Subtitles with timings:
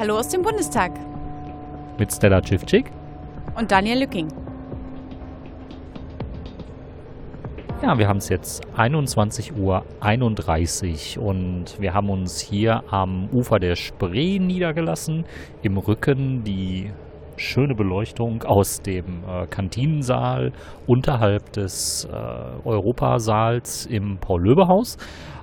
[0.00, 0.92] Hallo aus dem Bundestag.
[1.98, 2.90] Mit Stella Civcik.
[3.54, 4.28] Und Daniel Lücking.
[7.82, 13.76] Ja, wir haben es jetzt 21.31 Uhr und wir haben uns hier am Ufer der
[13.76, 15.26] Spree niedergelassen.
[15.60, 16.90] Im Rücken die
[17.36, 20.52] schöne Beleuchtung aus dem äh, Kantinensaal
[20.86, 24.96] unterhalb des äh, Europasaals im Paul-Löbe-Haus.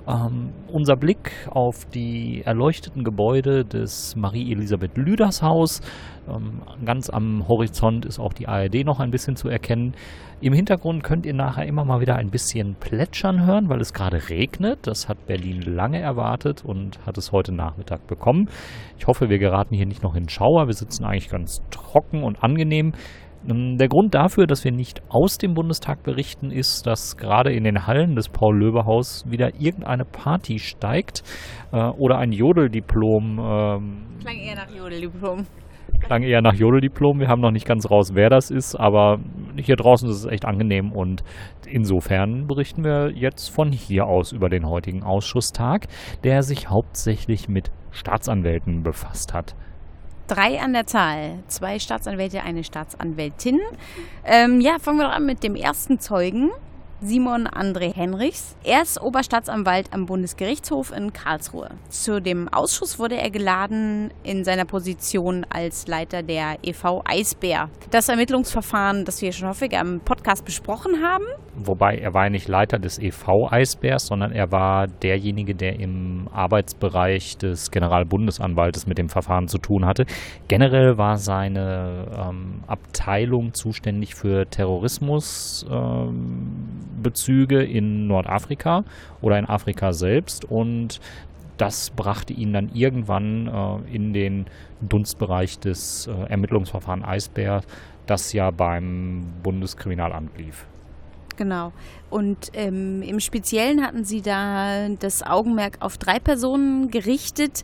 [0.08, 5.82] Ähm, unser Blick auf die erleuchteten Gebäude des Marie-Elisabeth Lüders Haus.
[6.26, 9.92] Ähm, ganz am Horizont ist auch die ARD noch ein bisschen zu erkennen.
[10.40, 14.30] Im Hintergrund könnt ihr nachher immer mal wieder ein bisschen plätschern hören, weil es gerade
[14.30, 14.86] regnet.
[14.86, 18.48] Das hat Berlin lange erwartet und hat es heute Nachmittag bekommen.
[18.98, 20.68] Ich hoffe, wir geraten hier nicht noch in Schauer.
[20.68, 22.92] Wir sitzen eigentlich ganz trocken und angenehm.
[23.48, 27.64] Ähm, der Grund dafür, dass wir nicht aus dem Bundestag berichten, ist, dass gerade in
[27.64, 31.22] den Hallen des Paul-Löbe-Haus wieder irgendeine Party steigt
[31.72, 33.38] äh, oder ein Jodeldiplom.
[33.38, 35.46] Ähm, Klang eher nach Jodeldiplom.
[36.00, 37.18] Klang eher nach Jodeldiplom.
[37.18, 39.18] Wir haben noch nicht ganz raus, wer das ist, aber
[39.56, 41.24] hier draußen ist es echt angenehm und
[41.66, 45.86] insofern berichten wir jetzt von hier aus über den heutigen Ausschusstag,
[46.24, 49.56] der sich hauptsächlich mit Staatsanwälten befasst hat
[50.28, 51.40] drei an der Zahl.
[51.48, 53.60] Zwei Staatsanwälte, eine Staatsanwältin.
[54.24, 56.50] Ähm, ja, fangen wir doch an mit dem ersten Zeugen.
[57.00, 58.56] Simon André Henrichs.
[58.64, 61.70] Er ist Oberstaatsanwalt am Bundesgerichtshof in Karlsruhe.
[61.90, 67.70] Zu dem Ausschuss wurde er geladen in seiner Position als Leiter der EV Eisbär.
[67.92, 71.24] Das Ermittlungsverfahren, das wir schon häufig am Podcast besprochen haben.
[71.54, 76.28] Wobei er war ja nicht Leiter des EV Eisbärs, sondern er war derjenige, der im
[76.32, 80.06] Arbeitsbereich des Generalbundesanwaltes mit dem Verfahren zu tun hatte.
[80.46, 85.66] Generell war seine ähm, Abteilung zuständig für Terrorismus.
[85.70, 86.78] Ähm,
[87.48, 88.84] in Nordafrika
[89.22, 91.00] oder in Afrika selbst und
[91.56, 94.46] das brachte ihn dann irgendwann äh, in den
[94.80, 97.62] Dunstbereich des äh, Ermittlungsverfahrens Eisbär,
[98.10, 100.66] das ja beim Bundeskriminalamt lief.
[101.36, 101.72] Genau.
[102.10, 107.62] Und ähm, im Speziellen hatten Sie da das Augenmerk auf drei Personen gerichtet,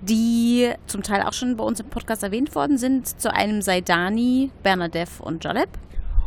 [0.00, 3.20] die zum Teil auch schon bei uns im Podcast erwähnt worden sind.
[3.20, 5.70] Zu einem Saidani, Bernadette und Jaleb.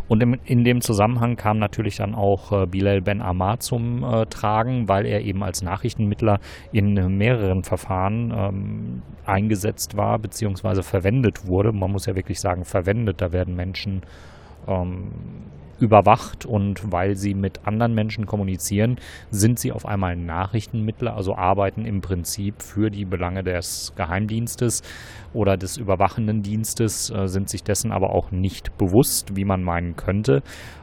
[0.08, 4.26] Und in, in, dem Zusammenhang kam natürlich dann auch äh, Bilal Ben Ammar zum äh,
[4.28, 6.40] Tragen, weil er eben als Nachrichtenmittler
[6.72, 10.82] in mehreren Verfahren ähm, eingesetzt war bzw.
[10.82, 11.72] verwendet wurde.
[11.72, 13.22] Man muss ja wirklich sagen, verwendet.
[13.22, 14.02] Da werden Menschen
[14.68, 15.12] ähm,
[15.80, 18.98] überwacht und weil sie mit anderen Menschen kommunizieren,
[19.32, 24.82] sind sie auf einmal Nachrichtenmittler, also arbeiten im Prinzip für die Belange des Geheimdienstes
[25.34, 29.96] oder des überwachenden Dienstes, äh, sind sich dessen aber auch nicht bewusst, wie man meinen
[29.96, 30.42] könnte.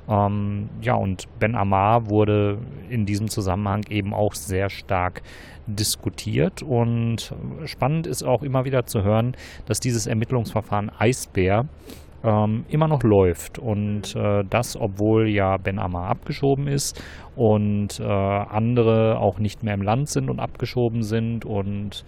[0.09, 5.22] Ähm, ja, und Ben Amar wurde in diesem Zusammenhang eben auch sehr stark
[5.66, 7.34] diskutiert und
[7.65, 9.34] spannend ist auch immer wieder zu hören,
[9.66, 11.66] dass dieses Ermittlungsverfahren Eisbär
[12.24, 13.58] ähm, immer noch läuft.
[13.58, 17.02] Und äh, das, obwohl ja Ben Ammar abgeschoben ist
[17.36, 22.04] und äh, andere auch nicht mehr im Land sind und abgeschoben sind und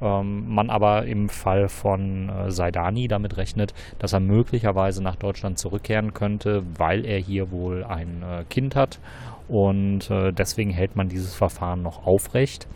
[0.00, 5.58] ähm, man aber im Fall von äh, Saidani damit rechnet, dass er möglicherweise nach Deutschland
[5.58, 8.98] zurückkehren könnte, weil er hier wohl ein äh, Kind hat.
[9.46, 12.66] Und äh, deswegen hält man dieses Verfahren noch aufrecht,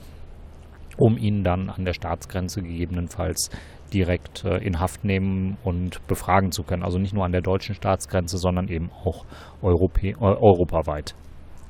[0.98, 3.50] um ihn dann an der Staatsgrenze gegebenenfalls
[3.94, 6.82] direkt äh, in Haft nehmen und befragen zu können.
[6.82, 9.24] Also nicht nur an der deutschen Staatsgrenze, sondern eben auch
[9.62, 11.14] Europä äh, europaweit.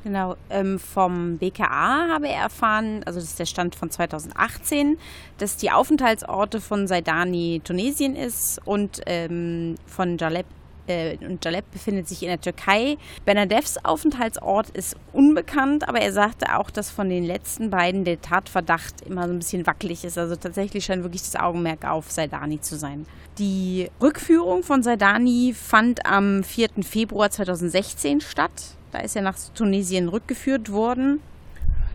[0.04, 4.98] Genau, ähm, vom BKA habe er erfahren, also das ist der Stand von 2018,
[5.38, 10.44] dass die Aufenthaltsorte von Saidani Tunesien ist und ähm, von Jaleb
[10.86, 12.96] äh, und Jaleb befindet sich in der Türkei.
[13.24, 19.02] Bernadeffs Aufenthaltsort ist unbekannt, aber er sagte auch, dass von den letzten beiden der Tatverdacht
[19.02, 20.18] immer so ein bisschen wackelig ist.
[20.18, 23.06] Also tatsächlich scheint wirklich das Augenmerk auf Saidani zu sein.
[23.38, 26.68] Die Rückführung von Saidani fand am 4.
[26.82, 28.76] Februar 2016 statt.
[28.92, 31.20] Da ist er nach Tunesien rückgeführt worden.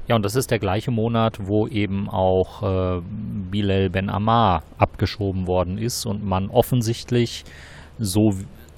[0.10, 3.02] Ja, und das ist der gleiche Monat, wo eben auch äh,
[3.52, 7.46] Bilal Ben Ammar abgeschoben worden ist und man offensichtlich
[8.00, 8.34] so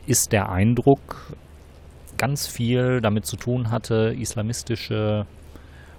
[0.05, 1.35] ist der Eindruck,
[2.17, 5.25] ganz viel damit zu tun hatte, islamistische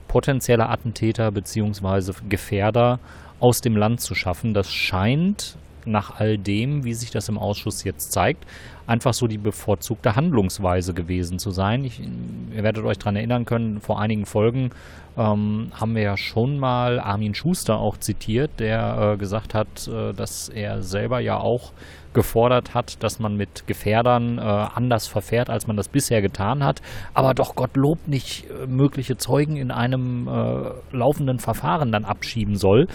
[0.08, 2.12] potenzielle Attentäter bzw.
[2.28, 3.00] Gefährder
[3.40, 4.54] aus dem Land zu schaffen.
[4.54, 8.44] Das scheint nach all dem, wie sich das im Ausschuss jetzt zeigt,
[8.86, 11.84] einfach so die bevorzugte Handlungsweise gewesen zu sein.
[11.84, 14.70] Ich, ihr werdet euch daran erinnern können, vor einigen Folgen
[15.16, 20.12] ähm, haben wir ja schon mal Armin Schuster auch zitiert, der äh, gesagt hat, äh,
[20.14, 21.72] dass er selber ja auch
[22.12, 26.82] gefordert hat, dass man mit Gefährdern äh, anders verfährt, als man das bisher getan hat,
[27.14, 32.86] aber doch Gottlob nicht äh, mögliche Zeugen in einem äh, laufenden Verfahren dann abschieben soll.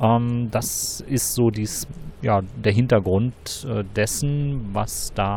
[0.00, 1.86] Ähm, das ist so dies,
[2.22, 5.35] ja, der Hintergrund äh, dessen, was da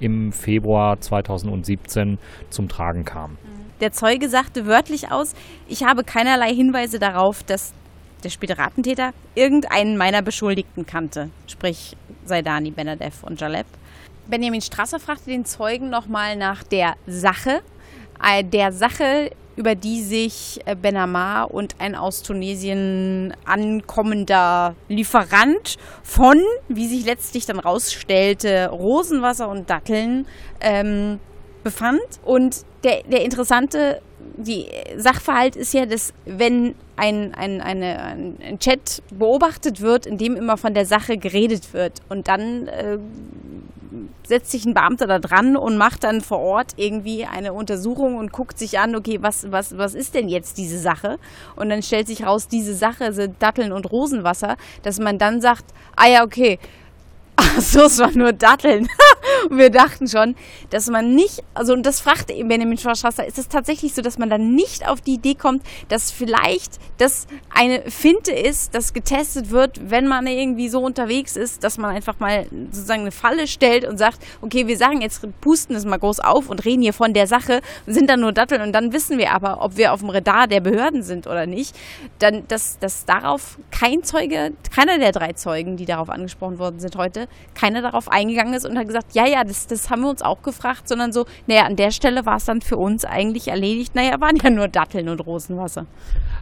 [0.00, 2.18] im Februar 2017
[2.50, 3.38] zum Tragen kam.
[3.80, 5.34] Der Zeuge sagte wörtlich aus,
[5.68, 7.74] ich habe keinerlei Hinweise darauf, dass
[8.24, 13.66] der spätere Attentäter irgendeinen meiner Beschuldigten kannte, sprich Saidani, Benadev und Jaleb.
[14.28, 17.60] Benjamin Strasser fragte den Zeugen nochmal nach der Sache,
[18.22, 26.40] äh, der Sache, über die sich äh, Benamar und ein aus Tunesien ankommender Lieferant von,
[26.68, 30.26] wie sich letztlich dann rausstellte, Rosenwasser und Datteln
[30.60, 31.18] ähm,
[31.64, 32.00] befand.
[32.24, 34.00] Und der, der interessante
[34.36, 40.36] die Sachverhalt ist ja, dass wenn ein, ein, eine, ein Chat beobachtet wird, in dem
[40.36, 42.98] immer von der Sache geredet wird und dann äh,
[44.26, 48.32] setzt sich ein Beamter da dran und macht dann vor Ort irgendwie eine Untersuchung und
[48.32, 51.18] guckt sich an, okay, was, was, was ist denn jetzt diese Sache?
[51.56, 55.64] Und dann stellt sich raus, diese Sache sind Datteln und Rosenwasser, dass man dann sagt,
[55.96, 56.58] ah ja, okay,
[57.38, 58.88] Ach so, es waren nur Datteln.
[59.50, 60.34] Und wir dachten schon,
[60.70, 64.18] dass man nicht, also und das fragte eben Benjamin Schwarzer, ist es tatsächlich so, dass
[64.18, 69.50] man dann nicht auf die Idee kommt, dass vielleicht das eine Finte ist, das getestet
[69.50, 73.84] wird, wenn man irgendwie so unterwegs ist, dass man einfach mal sozusagen eine Falle stellt
[73.84, 77.12] und sagt, okay, wir sagen jetzt, pusten es mal groß auf und reden hier von
[77.12, 80.10] der Sache, sind dann nur Datteln und dann wissen wir aber, ob wir auf dem
[80.10, 81.76] Radar der Behörden sind oder nicht.
[82.18, 86.96] Dann, dass, dass darauf kein Zeuge, keiner der drei Zeugen, die darauf angesprochen worden sind
[86.96, 90.22] heute, keiner darauf eingegangen ist und hat gesagt, ja, ja, das, das haben wir uns
[90.22, 93.94] auch gefragt, sondern so, naja, an der Stelle war es dann für uns eigentlich erledigt,
[93.94, 95.86] naja, waren ja nur Datteln und Rosenwasser.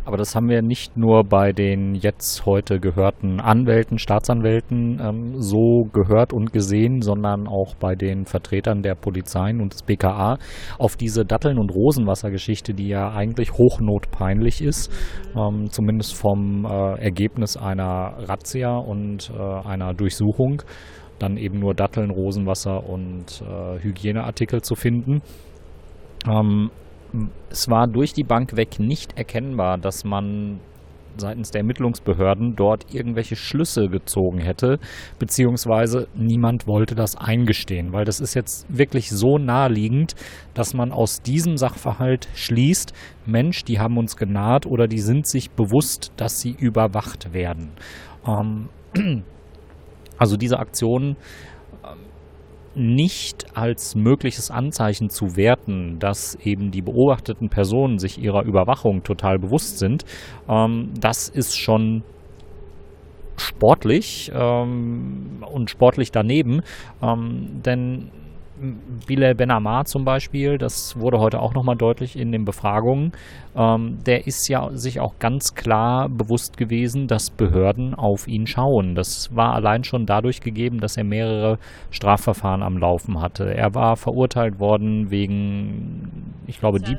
[0.04, 5.84] Aber das haben wir nicht nur bei den jetzt heute gehörten Anwälten, Staatsanwälten ähm, so
[5.92, 10.36] gehört und gesehen, sondern auch bei den Vertretern der Polizeien und des BKA
[10.78, 14.92] auf diese Datteln- und Rosenwasser-Geschichte, die ja eigentlich hochnotpeinlich ist,
[15.34, 20.62] ähm, zumindest vom äh, Ergebnis einer Razzia und äh, einer Durchsuchung
[21.18, 25.22] dann eben nur Datteln, Rosenwasser und äh, Hygieneartikel zu finden.
[26.28, 26.70] Ähm,
[27.50, 30.60] es war durch die Bank weg nicht erkennbar, dass man
[31.16, 34.78] seitens der Ermittlungsbehörden dort irgendwelche Schlüsse gezogen hätte,
[35.18, 40.14] beziehungsweise niemand wollte das eingestehen, weil das ist jetzt wirklich so naheliegend,
[40.54, 42.92] dass man aus diesem Sachverhalt schließt,
[43.26, 47.70] Mensch, die haben uns genaht oder die sind sich bewusst, dass sie überwacht werden.
[48.26, 48.68] Ähm,
[50.18, 51.16] also diese Aktion
[51.84, 51.98] ähm,
[52.74, 59.38] nicht als mögliches Anzeichen zu werten, dass eben die beobachteten Personen sich ihrer Überwachung total
[59.38, 60.04] bewusst sind,
[60.48, 62.02] ähm, das ist schon
[63.36, 66.62] sportlich ähm, und sportlich daneben,
[67.02, 68.12] denn
[69.06, 73.12] Bilal Ben Ammar zum Beispiel, das wurde heute auch nochmal deutlich in den Befragungen,
[73.56, 78.94] ähm, der ist ja sich auch ganz klar bewusst gewesen, dass Behörden auf ihn schauen.
[78.94, 81.58] Das war allein schon dadurch gegeben, dass er mehrere
[81.90, 83.52] Strafverfahren am Laufen hatte.
[83.52, 86.98] Er war verurteilt worden wegen, ich glaube, Dieb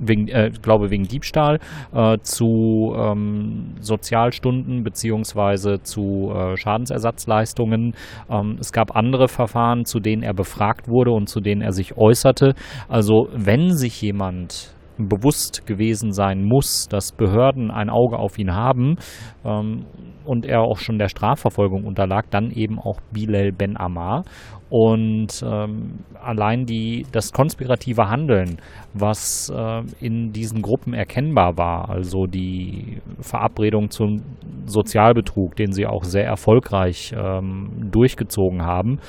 [0.00, 1.58] wegen, äh, glaube wegen Diebstahl
[1.92, 7.94] äh, zu ähm, Sozialstunden beziehungsweise zu äh, Schadensersatzleistungen.
[8.28, 11.96] Ähm, es gab andere Verfahren, zu denen er befragt wurde und zu denen er sich
[11.96, 12.54] äußerte.
[12.88, 14.74] Also wenn sich jemand
[15.08, 18.96] bewusst gewesen sein muss, dass Behörden ein Auge auf ihn haben
[19.44, 19.86] ähm,
[20.24, 24.24] und er auch schon der Strafverfolgung unterlag, dann eben auch Bilal Ben Ammar.
[24.70, 28.58] Und ähm, allein die, das konspirative Handeln,
[28.94, 34.22] was äh, in diesen Gruppen erkennbar war, also die Verabredung zum
[34.70, 39.00] Sozialbetrug, den sie auch sehr erfolgreich ähm, durchgezogen haben,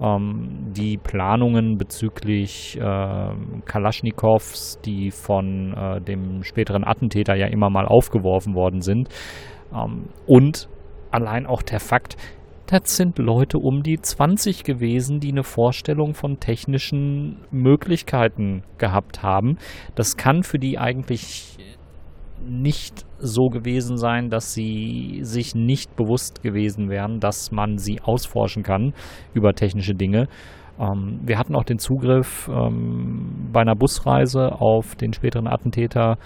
[0.00, 3.34] ähm, die Planungen bezüglich äh,
[3.64, 9.08] Kalaschnikows, die von äh, dem späteren Attentäter ja immer mal aufgeworfen worden sind,
[9.74, 10.68] ähm, und
[11.10, 12.16] allein auch der Fakt,
[12.66, 19.58] das sind Leute um die 20 gewesen, die eine Vorstellung von technischen Möglichkeiten gehabt haben.
[19.96, 21.58] Das kann für die eigentlich
[22.40, 28.62] nicht so gewesen sein, dass sie sich nicht bewusst gewesen wären, dass man sie ausforschen
[28.62, 28.94] kann
[29.34, 30.28] über technische Dinge.
[30.78, 36.18] Ähm, wir hatten auch den Zugriff ähm, bei einer Busreise auf den späteren Attentäter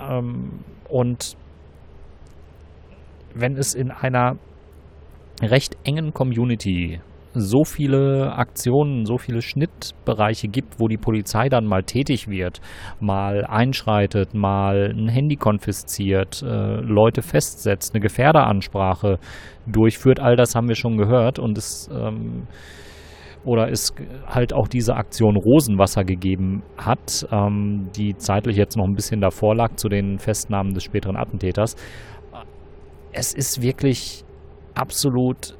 [0.00, 1.36] ähm, und
[3.34, 4.36] wenn es in einer
[5.40, 7.00] recht engen Community
[7.34, 12.60] so viele Aktionen, so viele Schnittbereiche gibt, wo die Polizei dann mal tätig wird,
[13.00, 19.18] mal einschreitet, mal ein Handy konfisziert, äh, Leute festsetzt, eine Gefährderansprache
[19.66, 22.46] durchführt, all das haben wir schon gehört und es ähm,
[23.44, 23.92] oder es
[24.26, 29.56] halt auch diese Aktion Rosenwasser gegeben hat, ähm, die zeitlich jetzt noch ein bisschen davor
[29.56, 31.74] lag zu den Festnahmen des späteren Attentäters.
[33.12, 34.24] Es ist wirklich
[34.74, 35.56] absolut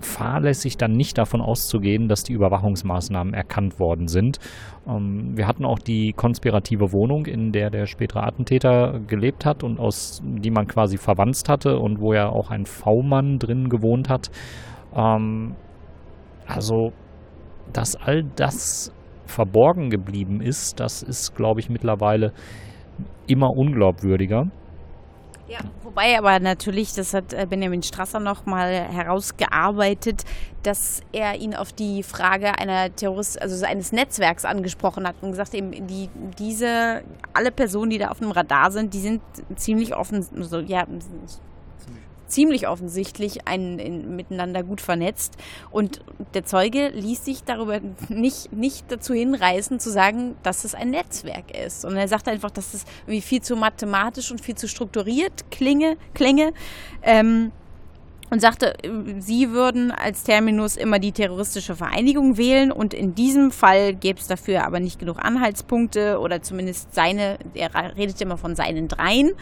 [0.00, 4.38] fahrlässig dann nicht davon auszugehen, dass die Überwachungsmaßnahmen erkannt worden sind.
[4.86, 9.78] Ähm, wir hatten auch die konspirative Wohnung, in der der spätere Attentäter gelebt hat und
[9.78, 14.30] aus die man quasi verwandt hatte und wo ja auch ein V-Mann drin gewohnt hat.
[14.94, 15.54] Ähm,
[16.46, 16.92] also,
[17.72, 18.92] dass all das
[19.26, 22.32] verborgen geblieben ist, das ist, glaube ich, mittlerweile
[23.26, 24.50] immer unglaubwürdiger.
[25.48, 30.24] Ja, wobei aber natürlich, das hat äh, Benjamin Strasser nochmal herausgearbeitet,
[30.62, 35.54] dass er ihn auf die Frage einer Terrorist, also eines Netzwerks angesprochen hat und gesagt
[35.54, 37.02] eben, die, diese,
[37.32, 39.22] alle Personen, die da auf dem Radar sind, die sind
[39.56, 40.86] ziemlich offen, so, ja,
[42.28, 45.36] ziemlich offensichtlich ein, in, miteinander gut vernetzt.
[45.70, 46.00] Und
[46.34, 51.56] der Zeuge ließ sich darüber nicht, nicht dazu hinreißen, zu sagen, dass es ein Netzwerk
[51.56, 51.84] ist.
[51.84, 55.96] Und er sagte einfach, dass es irgendwie viel zu mathematisch und viel zu strukturiert klinge,
[56.14, 56.52] klinge.
[57.02, 57.52] Ähm,
[58.30, 58.74] und sagte,
[59.18, 64.26] sie würden als Terminus immer die terroristische Vereinigung wählen und in diesem Fall gäbe es
[64.26, 69.32] dafür aber nicht genug Anhaltspunkte oder zumindest seine, er redete immer von seinen dreien,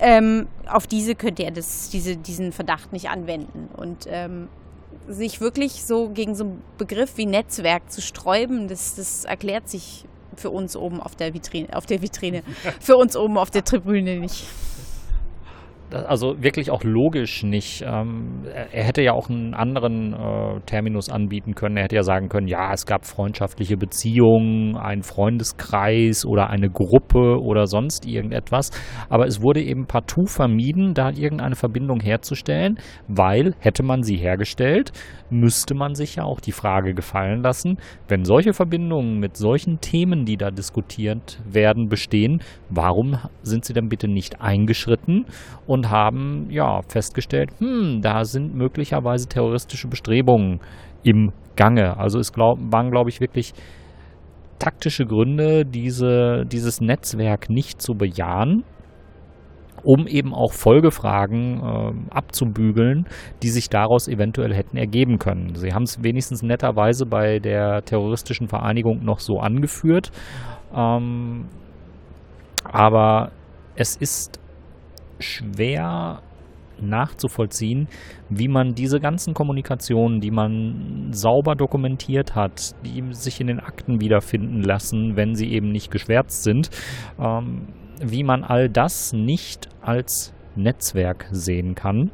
[0.00, 3.68] ähm, auf diese könnte er das, diese, diesen Verdacht nicht anwenden.
[3.76, 4.48] Und ähm,
[5.08, 10.04] sich wirklich so gegen so einen Begriff wie Netzwerk zu sträuben, das, das erklärt sich
[10.36, 12.42] für uns oben auf der Vitrine, auf der Vitrine,
[12.80, 14.46] für uns oben auf der Tribüne nicht
[15.94, 17.82] also wirklich auch logisch nicht.
[17.86, 21.76] Ähm, er hätte ja auch einen anderen äh, Terminus anbieten können.
[21.76, 27.40] Er hätte ja sagen können, ja, es gab freundschaftliche Beziehungen, ein Freundeskreis oder eine Gruppe
[27.40, 28.70] oder sonst irgendetwas.
[29.08, 34.92] Aber es wurde eben partout vermieden, da irgendeine Verbindung herzustellen, weil hätte man sie hergestellt,
[35.30, 40.24] müsste man sich ja auch die Frage gefallen lassen, wenn solche Verbindungen mit solchen Themen,
[40.24, 45.26] die da diskutiert werden, bestehen, warum sind sie denn bitte nicht eingeschritten
[45.66, 50.60] und haben ja festgestellt, hm, da sind möglicherweise terroristische Bestrebungen
[51.02, 51.96] im Gange.
[51.96, 53.52] Also es glaub, waren, glaube ich, wirklich
[54.58, 58.64] taktische Gründe, diese, dieses Netzwerk nicht zu bejahen
[59.84, 63.06] um eben auch Folgefragen äh, abzubügeln,
[63.42, 65.54] die sich daraus eventuell hätten ergeben können.
[65.54, 70.10] Sie haben es wenigstens netterweise bei der terroristischen Vereinigung noch so angeführt,
[70.74, 71.46] ähm,
[72.64, 73.30] aber
[73.76, 74.40] es ist
[75.24, 76.22] schwer
[76.80, 77.88] nachzuvollziehen,
[78.28, 84.00] wie man diese ganzen Kommunikationen, die man sauber dokumentiert hat, die sich in den Akten
[84.00, 86.70] wiederfinden lassen, wenn sie eben nicht geschwärzt sind,
[87.18, 87.68] ähm,
[88.00, 92.10] wie man all das nicht als Netzwerk sehen kann.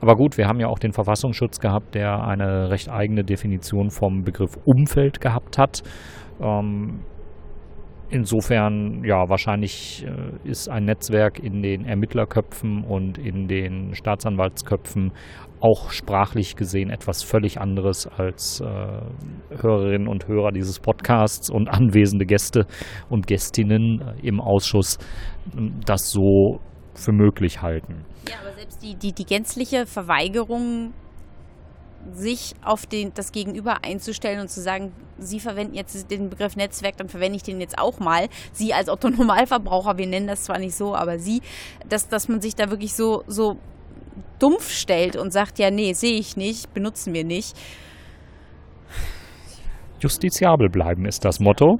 [0.00, 4.24] Aber gut, wir haben ja auch den Verfassungsschutz gehabt, der eine recht eigene Definition vom
[4.24, 5.82] Begriff Umfeld gehabt hat.
[6.40, 7.00] Ähm,
[8.10, 15.12] insofern, ja, wahrscheinlich äh, ist ein Netzwerk in den Ermittlerköpfen und in den Staatsanwaltsköpfen
[15.60, 18.66] auch sprachlich gesehen etwas völlig anderes als äh,
[19.60, 22.66] Hörerinnen und Hörer dieses Podcasts und anwesende Gäste
[23.08, 24.98] und Gästinnen äh, im Ausschuss
[25.56, 26.60] äh, das so
[26.94, 28.04] für möglich halten.
[28.28, 30.92] Ja, aber selbst die, die, die gänzliche Verweigerung
[32.14, 36.98] sich auf den, das Gegenüber einzustellen und zu sagen, Sie verwenden jetzt den Begriff Netzwerk,
[36.98, 38.28] dann verwende ich den jetzt auch mal.
[38.52, 41.40] Sie als Autonomalverbraucher, wir nennen das zwar nicht so, aber Sie,
[41.88, 43.56] dass, dass man sich da wirklich so, so
[44.38, 47.56] dumpf stellt und sagt, ja, nee, sehe ich nicht, benutzen wir nicht.
[50.00, 51.78] Justiziabel bleiben ist das Motto.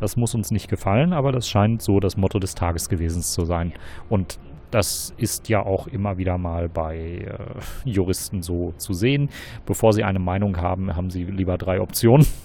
[0.00, 3.44] Das muss uns nicht gefallen, aber das scheint so das Motto des Tages gewesen zu
[3.44, 3.72] sein.
[4.08, 4.38] Und
[4.70, 7.38] das ist ja auch immer wieder mal bei äh,
[7.84, 9.30] Juristen so zu sehen.
[9.66, 12.26] Bevor sie eine Meinung haben, haben sie lieber drei Optionen.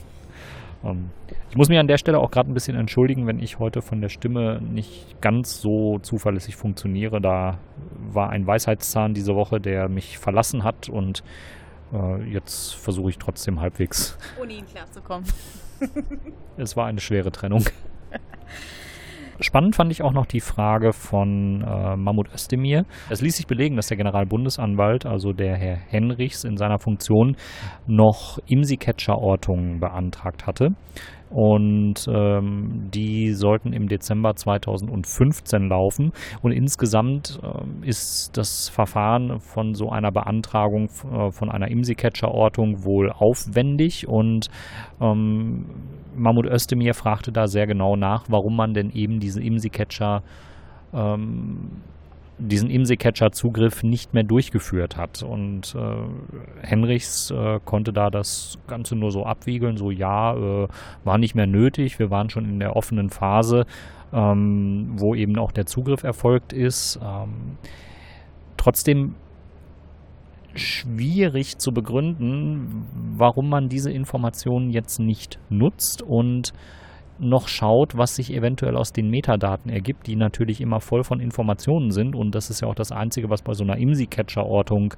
[0.86, 1.12] Ähm,
[1.50, 4.02] ich muss mich an der Stelle auch gerade ein bisschen entschuldigen, wenn ich heute von
[4.02, 7.22] der Stimme nicht ganz so zuverlässig funktioniere.
[7.22, 7.58] Da
[8.12, 11.24] war ein Weisheitszahn diese Woche, der mich verlassen hat und
[11.94, 14.18] äh, jetzt versuche ich trotzdem halbwegs.
[14.42, 15.26] Ohne ihn klarzukommen.
[16.58, 17.64] es war eine schwere Trennung.
[19.40, 22.86] Spannend fand ich auch noch die Frage von äh, Mahmoud Özdemir.
[23.10, 27.36] Es ließ sich belegen, dass der Generalbundesanwalt, also der Herr Henrichs in seiner Funktion,
[27.88, 30.70] noch IMSI-Catcher-Ortungen beantragt hatte.
[31.34, 36.12] Und ähm, die sollten im Dezember 2015 laufen.
[36.42, 43.12] Und insgesamt äh, ist das Verfahren von so einer Beantragung äh, von einer IMSI-Catcher-Ortung wohl
[43.12, 44.50] aufwendig und
[45.02, 45.66] ähm,
[46.16, 50.22] Mahmoud Özdemir fragte da sehr genau nach, warum man denn eben diese IMSI-Catcher
[50.94, 51.82] ähm,
[52.38, 55.24] diesen IMSI-Catcher-Zugriff nicht mehr durchgeführt hat.
[55.24, 60.68] Und äh, Henrichs äh, konnte da das Ganze nur so abwiegeln, so ja, äh,
[61.04, 63.66] war nicht mehr nötig, wir waren schon in der offenen Phase,
[64.12, 67.00] ähm, wo eben auch der Zugriff erfolgt ist.
[67.04, 67.58] Ähm,
[68.58, 69.16] trotzdem
[70.56, 72.86] schwierig zu begründen,
[73.18, 76.54] warum man diese Informationen jetzt nicht nutzt und
[77.20, 81.92] noch schaut, was sich eventuell aus den Metadaten ergibt, die natürlich immer voll von Informationen
[81.92, 82.16] sind.
[82.16, 84.94] Und das ist ja auch das Einzige, was bei so einer IMSI-Catcher-Ortung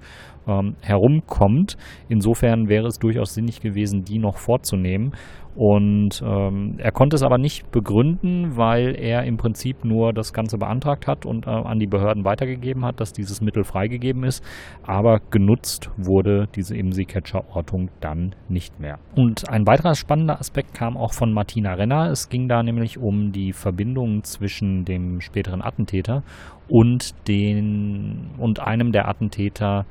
[0.48, 1.78] ähm, herumkommt.
[2.10, 5.14] Insofern wäre es durchaus sinnig gewesen, die noch vorzunehmen.
[5.56, 10.58] Und ähm, er konnte es aber nicht begründen, weil er im Prinzip nur das Ganze
[10.58, 14.44] beantragt hat und äh, an die Behörden weitergegeben hat, dass dieses Mittel freigegeben ist.
[14.84, 19.00] Aber genutzt wurde diese IMSI-Catcher-Ortung dann nicht mehr.
[19.16, 22.10] Und ein weiterer spannender Aspekt kam auch von Martina Renner.
[22.12, 26.24] Es ging da nämlich um die Verbindung zwischen dem späteren Attentäter
[26.68, 29.86] und, den, und einem der Attentäter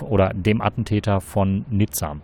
[0.00, 2.16] oder dem Attentäter von Nizza.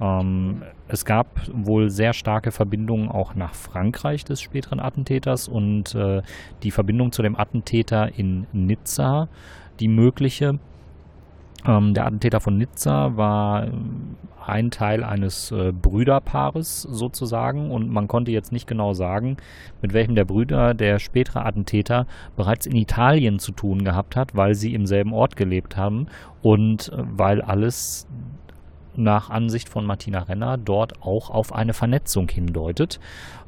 [0.00, 6.22] Ähm, es gab wohl sehr starke Verbindungen auch nach Frankreich des späteren Attentäters und äh,
[6.62, 9.28] die Verbindung zu dem Attentäter in Nizza,
[9.80, 10.58] die mögliche.
[11.66, 13.68] Ähm, der Attentäter von Nizza war
[14.46, 19.38] ein Teil eines äh, Brüderpaares sozusagen und man konnte jetzt nicht genau sagen,
[19.80, 24.54] mit welchem der Brüder der spätere Attentäter bereits in Italien zu tun gehabt hat, weil
[24.54, 26.08] sie im selben Ort gelebt haben
[26.42, 28.06] und äh, weil alles
[28.96, 33.00] nach Ansicht von Martina Renner dort auch auf eine Vernetzung hindeutet,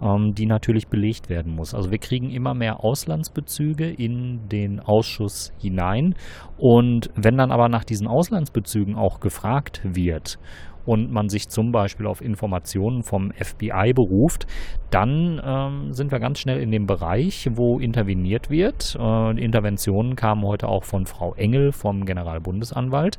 [0.03, 1.75] ähm, die natürlich belegt werden muss.
[1.75, 6.15] Also wir kriegen immer mehr Auslandsbezüge in den Ausschuss hinein
[6.59, 10.39] und wenn dann aber nach diesen Auslandsbezügen auch gefragt wird
[10.87, 14.47] und man sich zum Beispiel auf Informationen vom FBI beruft,
[14.91, 18.97] dann ähm, sind wir ganz schnell in dem Bereich, wo interveniert wird.
[18.99, 23.19] Äh, Interventionen kamen heute auch von Frau Engel vom Generalbundesanwalt.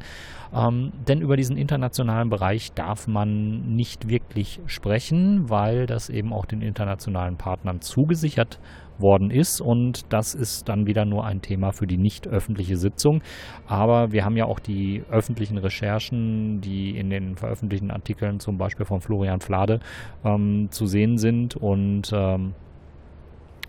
[0.56, 6.46] Ähm, denn über diesen internationalen Bereich darf man nicht wirklich sprechen, weil das eben auch
[6.46, 8.60] den internationalen Partnern zugesichert
[9.00, 9.62] worden ist.
[9.62, 13.22] Und das ist dann wieder nur ein Thema für die nicht öffentliche Sitzung.
[13.68, 18.86] Aber wir haben ja auch die öffentlichen Recherchen, die in den veröffentlichten Artikeln zum Beispiel
[18.86, 19.80] von Florian Flade
[20.24, 21.56] ähm, zu sehen sind.
[21.56, 22.54] Und ähm,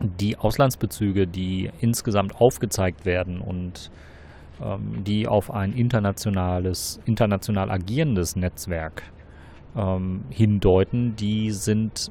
[0.00, 3.90] die Auslandsbezüge, die insgesamt aufgezeigt werden und
[4.62, 9.02] ähm, die auf ein internationales, international agierendes Netzwerk
[9.76, 12.10] ähm, hindeuten, die sind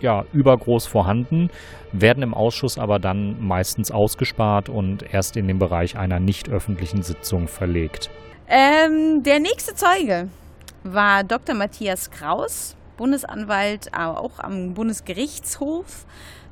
[0.00, 1.50] ja, übergroß vorhanden,
[1.92, 7.02] werden im Ausschuss aber dann meistens ausgespart und erst in den Bereich einer nicht öffentlichen
[7.02, 8.10] Sitzung verlegt.
[8.48, 10.28] Ähm, der nächste Zeuge
[10.82, 11.54] war Dr.
[11.54, 16.06] Matthias Kraus, Bundesanwalt auch am Bundesgerichtshof.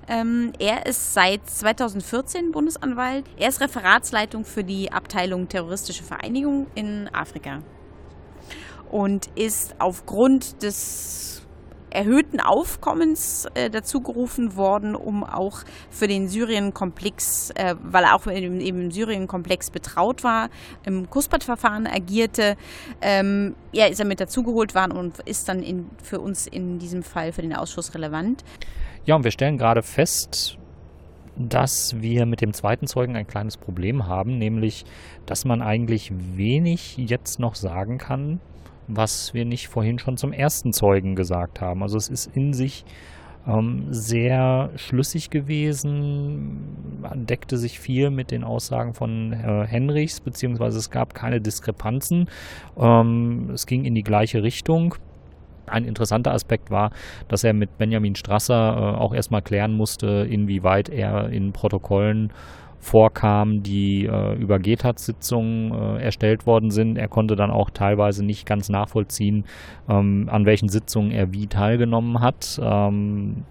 [0.08, 3.24] Ähm, er ist seit 2014 Bundesanwalt.
[3.36, 7.60] Er ist Referatsleitung für die Abteilung Terroristische Vereinigung in Afrika
[8.90, 11.41] und ist aufgrund des
[11.94, 18.26] erhöhten Aufkommens äh, dazu gerufen worden, um auch für den Syrien-Komplex, äh, weil er auch
[18.26, 20.48] im, im Syrien-Komplex betraut war,
[20.84, 22.56] im Kuspat-Verfahren agierte.
[23.00, 27.02] Ähm, ja, ist er mit dazugeholt worden und ist dann in, für uns in diesem
[27.02, 28.44] Fall für den Ausschuss relevant.
[29.04, 30.58] Ja, und wir stellen gerade fest,
[31.36, 34.84] dass wir mit dem zweiten Zeugen ein kleines Problem haben, nämlich,
[35.26, 38.40] dass man eigentlich wenig jetzt noch sagen kann,
[38.88, 41.82] was wir nicht vorhin schon zum ersten Zeugen gesagt haben.
[41.82, 42.84] Also es ist in sich
[43.46, 50.90] ähm, sehr schlüssig gewesen, deckte sich viel mit den Aussagen von äh, Henrichs, beziehungsweise es
[50.90, 52.28] gab keine Diskrepanzen.
[52.78, 54.94] Ähm, es ging in die gleiche Richtung.
[55.66, 56.90] Ein interessanter Aspekt war,
[57.28, 62.32] dass er mit Benjamin Strasser äh, auch erstmal klären musste, inwieweit er in Protokollen
[62.82, 66.98] vorkam, die äh, über GTAT-Sitzungen äh, erstellt worden sind.
[66.98, 69.44] Er konnte dann auch teilweise nicht ganz nachvollziehen,
[69.88, 72.60] ähm, an welchen Sitzungen er wie teilgenommen hat.
[72.60, 73.44] Ähm,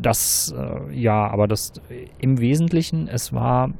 [0.00, 1.72] das, äh, ja, aber das
[2.18, 3.70] im Wesentlichen, es war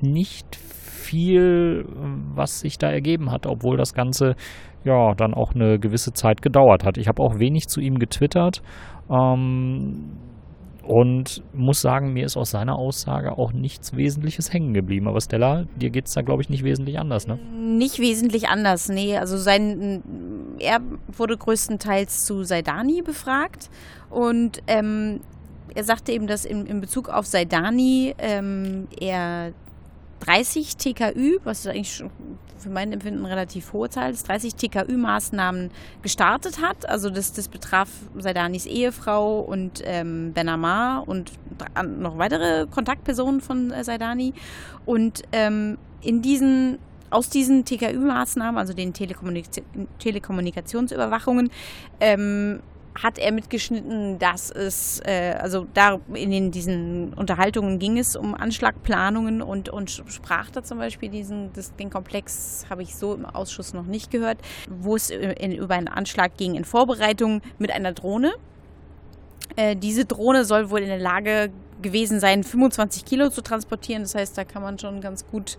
[0.00, 1.84] nicht viel,
[2.34, 4.36] was sich da ergeben hat, obwohl das Ganze
[4.84, 6.96] ja dann auch eine gewisse Zeit gedauert hat.
[6.96, 8.62] Ich habe auch wenig zu ihm getwittert.
[9.10, 10.12] Ähm,
[10.86, 15.08] und muss sagen, mir ist aus seiner Aussage auch nichts Wesentliches hängen geblieben.
[15.08, 17.38] Aber Stella, dir geht es da, glaube ich, nicht wesentlich anders, ne?
[17.54, 19.16] Nicht wesentlich anders, nee.
[19.16, 20.02] Also sein,
[20.58, 20.80] er
[21.16, 23.70] wurde größtenteils zu Saidani befragt
[24.10, 25.20] und ähm,
[25.74, 29.52] er sagte eben, dass in, in Bezug auf Saidani ähm, er
[30.24, 32.02] 30 TKÜ, was eigentlich
[32.58, 35.70] für mein Empfinden relativ hohe Zahl ist, 30 TKÜ-Maßnahmen
[36.02, 36.88] gestartet hat.
[36.88, 41.32] Also das, das betraf Saidanis Ehefrau und ähm, Benamar und
[41.98, 44.32] noch weitere Kontaktpersonen von äh, Saidani.
[44.86, 46.78] Und ähm, in diesen
[47.10, 49.46] aus diesen TKÜ-Maßnahmen, also den Telekommunik
[50.00, 51.50] Telekommunikationsüberwachungen,
[52.00, 52.60] ähm,
[52.94, 58.34] hat er mitgeschnitten, dass es, äh, also da in den, diesen Unterhaltungen ging es um
[58.34, 63.26] Anschlagplanungen und, und sprach da zum Beispiel diesen, das, den Komplex habe ich so im
[63.26, 67.92] Ausschuss noch nicht gehört, wo es in, über einen Anschlag ging in Vorbereitung mit einer
[67.92, 68.32] Drohne.
[69.56, 71.50] Äh, diese Drohne soll wohl in der Lage
[71.82, 74.02] gewesen sein, 25 Kilo zu transportieren.
[74.02, 75.58] Das heißt, da kann man schon ganz gut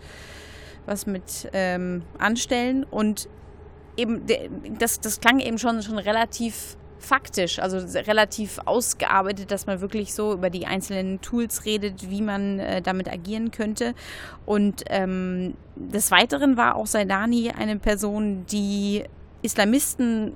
[0.86, 2.84] was mit ähm, anstellen.
[2.84, 3.28] Und
[3.98, 4.26] eben,
[4.80, 10.34] das, das klang eben schon, schon relativ faktisch, also relativ ausgearbeitet, dass man wirklich so
[10.34, 13.94] über die einzelnen Tools redet, wie man äh, damit agieren könnte.
[14.46, 19.04] Und ähm, des Weiteren war auch Saidani eine Person, die
[19.42, 20.34] Islamisten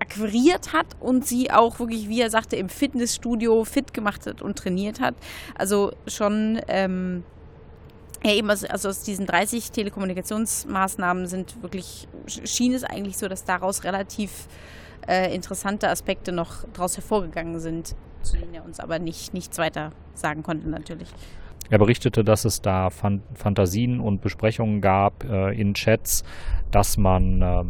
[0.00, 4.58] akquiriert hat und sie auch wirklich, wie er sagte, im Fitnessstudio fit gemacht hat und
[4.58, 5.14] trainiert hat.
[5.54, 7.22] Also schon ähm,
[8.24, 13.44] ja, eben, also, also aus diesen 30 Telekommunikationsmaßnahmen sind wirklich, schien es eigentlich so, dass
[13.44, 14.46] daraus relativ
[15.08, 19.92] äh, interessante Aspekte noch daraus hervorgegangen sind, zu denen er uns aber nicht, nichts weiter
[20.14, 21.08] sagen konnte natürlich.
[21.70, 26.22] Er berichtete, dass es da Fan Fantasien und Besprechungen gab äh, in Chats,
[26.70, 27.64] dass man äh,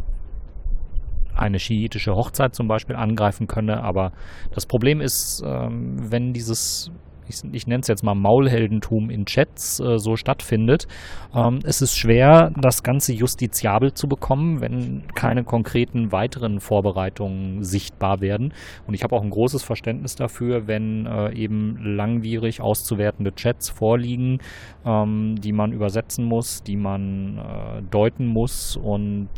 [1.35, 3.81] eine schiitische Hochzeit zum Beispiel angreifen könne.
[3.83, 4.11] Aber
[4.53, 6.91] das Problem ist, ähm, wenn dieses
[7.27, 10.87] ich, ich nenne es jetzt mal Maulheldentum in Chats äh, so stattfindet.
[11.33, 18.21] Ähm, es ist schwer, das Ganze justiziabel zu bekommen, wenn keine konkreten weiteren Vorbereitungen sichtbar
[18.21, 18.53] werden.
[18.87, 24.39] Und ich habe auch ein großes Verständnis dafür, wenn äh, eben langwierig auszuwertende Chats vorliegen,
[24.85, 29.29] ähm, die man übersetzen muss, die man äh, deuten muss und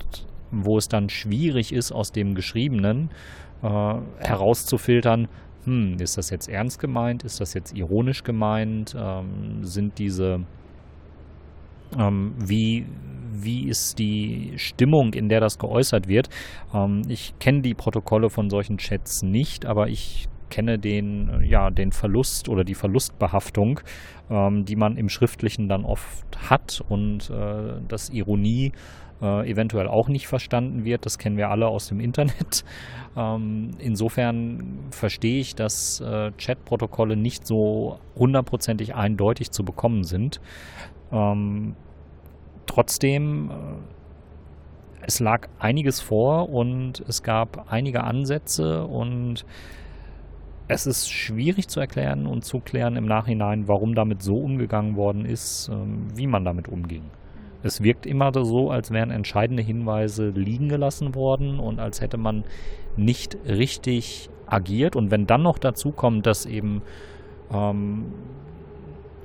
[0.52, 3.10] wo es dann schwierig ist, aus dem Geschriebenen
[3.62, 5.28] äh, herauszufiltern,
[5.66, 7.24] hm, ist das jetzt ernst gemeint?
[7.24, 8.96] Ist das jetzt ironisch gemeint?
[8.98, 10.46] Ähm, sind diese,
[11.98, 12.86] ähm, wie,
[13.32, 16.30] wie ist die Stimmung, in der das geäußert wird?
[16.74, 21.92] Ähm, ich kenne die Protokolle von solchen Chats nicht, aber ich kenne den, ja, den
[21.92, 23.80] Verlust oder die Verlustbehaftung,
[24.30, 28.72] ähm, die man im Schriftlichen dann oft hat und äh, dass Ironie
[29.22, 31.06] äh, eventuell auch nicht verstanden wird.
[31.06, 32.64] Das kennen wir alle aus dem Internet.
[33.18, 40.42] Ähm, insofern verstehe ich, dass äh, Chat-Protokolle nicht so hundertprozentig eindeutig zu bekommen sind.
[41.14, 41.78] Ähm,
[42.66, 43.54] trotzdem, äh,
[45.08, 49.46] es lag einiges vor und es gab einige Ansätze und
[50.68, 55.24] es ist schwierig zu erklären und zu klären im Nachhinein, warum damit so umgegangen worden
[55.24, 57.04] ist, ähm, wie man damit umging.
[57.66, 62.44] Es wirkt immer so, als wären entscheidende Hinweise liegen gelassen worden und als hätte man
[62.96, 64.96] nicht richtig agiert.
[64.96, 66.84] Und wenn dann noch dazu kommt, dass eben
[67.52, 68.14] ähm,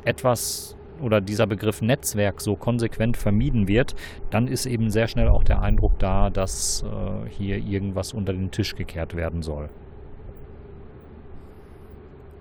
[0.06, 3.94] etwas oder dieser Begriff Netzwerk so konsequent vermieden wird,
[4.30, 8.50] dann ist eben sehr schnell auch der Eindruck da, dass äh, hier irgendwas unter den
[8.50, 9.68] Tisch gekehrt werden soll.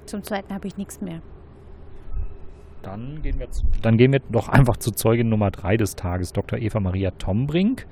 [0.06, 1.22] Zum Zweiten habe ich nichts mehr.
[2.82, 6.32] Dann gehen wir, zu, dann gehen wir doch einfach zu Zeugin Nummer 3 des Tages,
[6.32, 6.60] Dr.
[6.60, 7.86] Eva Maria Tombrink,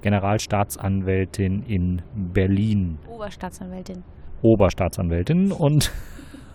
[0.00, 2.98] Generalstaatsanwältin in Berlin.
[3.08, 4.02] Oberstaatsanwältin.
[4.42, 5.52] Oberstaatsanwältin.
[5.52, 5.92] Und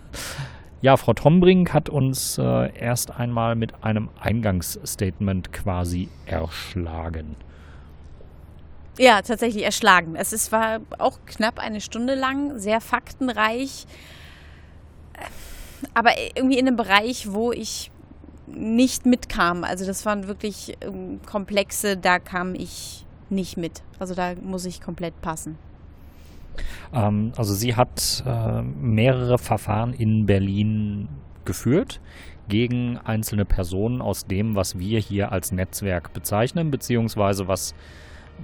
[0.82, 7.36] ja, Frau Tombrink hat uns äh, erst einmal mit einem Eingangsstatement quasi erschlagen.
[8.98, 10.14] Ja, tatsächlich erschlagen.
[10.16, 13.86] Es ist, war auch knapp eine Stunde lang, sehr faktenreich
[15.94, 17.90] aber irgendwie in einem Bereich, wo ich
[18.46, 19.64] nicht mitkam.
[19.64, 23.82] Also das waren wirklich ähm, komplexe, da kam ich nicht mit.
[23.98, 25.58] Also da muss ich komplett passen.
[26.92, 31.08] Ähm, also sie hat äh, mehrere Verfahren in Berlin
[31.44, 32.00] geführt
[32.48, 37.74] gegen einzelne Personen aus dem, was wir hier als Netzwerk bezeichnen, beziehungsweise was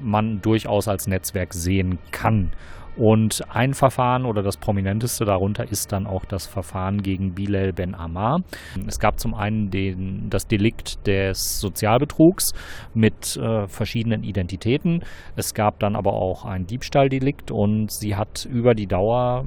[0.03, 2.51] man durchaus als Netzwerk sehen kann.
[2.96, 7.94] Und ein Verfahren oder das prominenteste darunter ist dann auch das Verfahren gegen Bilal Ben
[7.94, 8.42] Ammar.
[8.87, 12.52] Es gab zum einen den, das Delikt des Sozialbetrugs
[12.94, 15.02] mit äh, verschiedenen Identitäten.
[15.35, 19.44] Es gab dann aber auch ein Diebstahldelikt und sie hat über die Dauer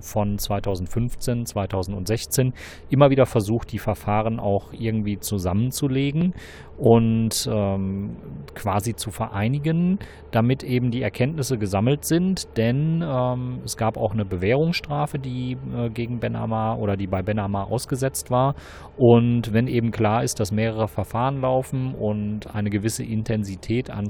[0.00, 2.52] von 2015, 2016
[2.90, 6.34] immer wieder versucht, die Verfahren auch irgendwie zusammenzulegen
[6.78, 8.16] und ähm,
[8.54, 9.98] quasi zu vereinigen,
[10.30, 12.56] damit eben die Erkenntnisse gesammelt sind.
[12.56, 17.22] Denn ähm, es gab auch eine Bewährungsstrafe, die äh, gegen Ben Ammar oder die bei
[17.22, 18.54] Ben Ammar ausgesetzt war.
[18.96, 24.08] Und wenn eben klar ist, dass mehrere Verfahren laufen und eine gewisse Intensität an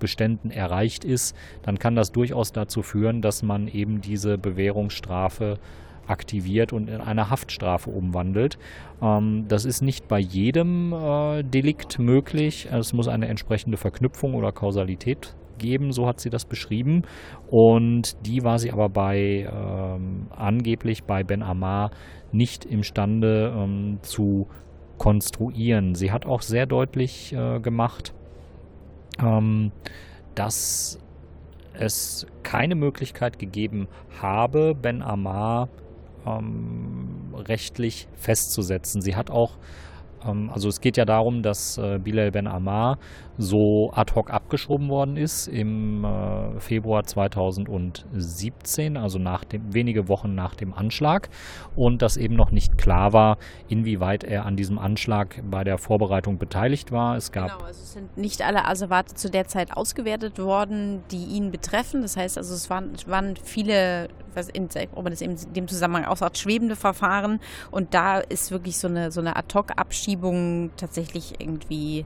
[0.00, 5.58] Straftatbeständen erreicht ist, dann kann das durchaus dazu führen, dass man eben diese Bewährungsstrafe
[6.06, 8.58] aktiviert und in eine Haftstrafe umwandelt.
[9.00, 12.68] Ähm, das ist nicht bei jedem äh, Delikt möglich.
[12.72, 17.02] Es muss eine entsprechende Verknüpfung oder Kausalität geben, so hat sie das beschrieben.
[17.48, 21.90] Und die war sie aber bei ähm, angeblich bei Ben Amar
[22.32, 24.48] nicht imstande ähm, zu
[24.98, 25.94] konstruieren.
[25.94, 28.14] Sie hat auch sehr deutlich äh, gemacht,
[29.22, 29.72] ähm,
[30.34, 30.98] dass
[31.74, 33.88] es keine Möglichkeit gegeben
[34.20, 35.68] habe, Ben Amar
[36.26, 39.00] ähm, rechtlich festzusetzen.
[39.00, 39.56] Sie hat auch
[40.26, 42.98] ähm, also es geht ja darum, dass äh, Bilal Ben Ammar
[43.40, 50.34] so ad hoc abgeschoben worden ist im äh, Februar 2017, also nach dem, wenige Wochen
[50.34, 51.30] nach dem Anschlag
[51.74, 56.36] und dass eben noch nicht klar war, inwieweit er an diesem Anschlag bei der Vorbereitung
[56.36, 57.16] beteiligt war.
[57.16, 61.24] Es gab genau, also es sind nicht alle Asservate zu der Zeit ausgewertet worden, die
[61.24, 62.02] ihn betreffen.
[62.02, 66.04] Das heißt also, es waren, waren viele, was in, ob man das in dem Zusammenhang
[66.04, 72.04] auch sagt, schwebende Verfahren und da ist wirklich so eine, so eine Ad-Hoc-Abschiebung tatsächlich irgendwie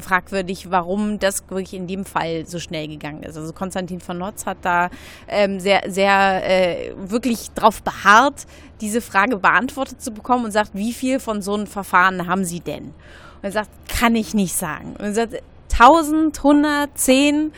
[0.00, 3.36] fragwürdig, warum das wirklich in dem Fall so schnell gegangen ist.
[3.36, 4.90] Also Konstantin von Notz hat da
[5.28, 8.46] ähm, sehr, sehr äh, wirklich darauf beharrt,
[8.80, 12.60] diese Frage beantwortet zu bekommen und sagt, wie viel von so einem Verfahren haben Sie
[12.60, 12.84] denn?
[12.84, 14.94] Und er sagt, kann ich nicht sagen.
[14.98, 17.52] Und er sagt, 1000, 100, 10,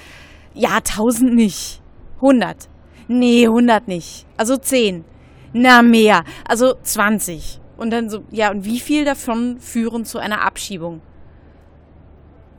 [0.55, 1.81] ja, 1000 nicht.
[2.17, 2.69] 100.
[3.07, 4.27] Nee, 100 nicht.
[4.37, 5.05] Also 10.
[5.53, 6.25] Na, mehr.
[6.47, 7.61] Also 20.
[7.77, 11.01] Und dann so, ja, und wie viel davon führen zu einer Abschiebung?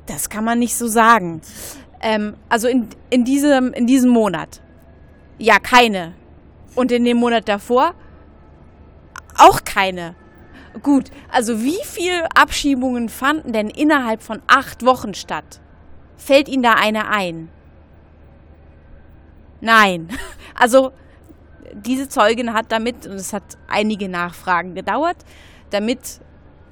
[0.09, 1.41] Das kann man nicht so sagen.
[2.01, 4.59] Ähm, also in, in, diesem, in diesem Monat.
[5.37, 6.15] Ja, keine.
[6.73, 7.93] Und in dem Monat davor
[9.37, 10.15] auch keine.
[10.81, 15.61] Gut, also wie viele Abschiebungen fanden denn innerhalb von acht Wochen statt?
[16.17, 17.49] Fällt Ihnen da eine ein?
[19.61, 20.09] Nein.
[20.61, 20.91] Also
[21.71, 25.15] diese Zeugin hat damit, und es hat einige Nachfragen gedauert,
[25.69, 26.19] damit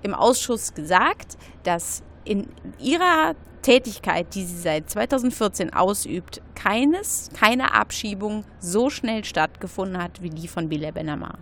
[0.01, 2.47] im Ausschuss gesagt, dass in
[2.79, 10.29] ihrer Tätigkeit, die sie seit 2014 ausübt, keines, keine Abschiebung so schnell stattgefunden hat wie
[10.29, 11.39] die von Bilal Benamar.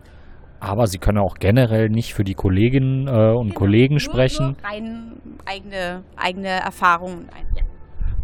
[0.59, 4.55] Aber Sie können auch generell nicht für die Kolleginnen äh, und genau, Kollegen sprechen.
[4.57, 7.29] Nur rein eigene, eigene Erfahrungen.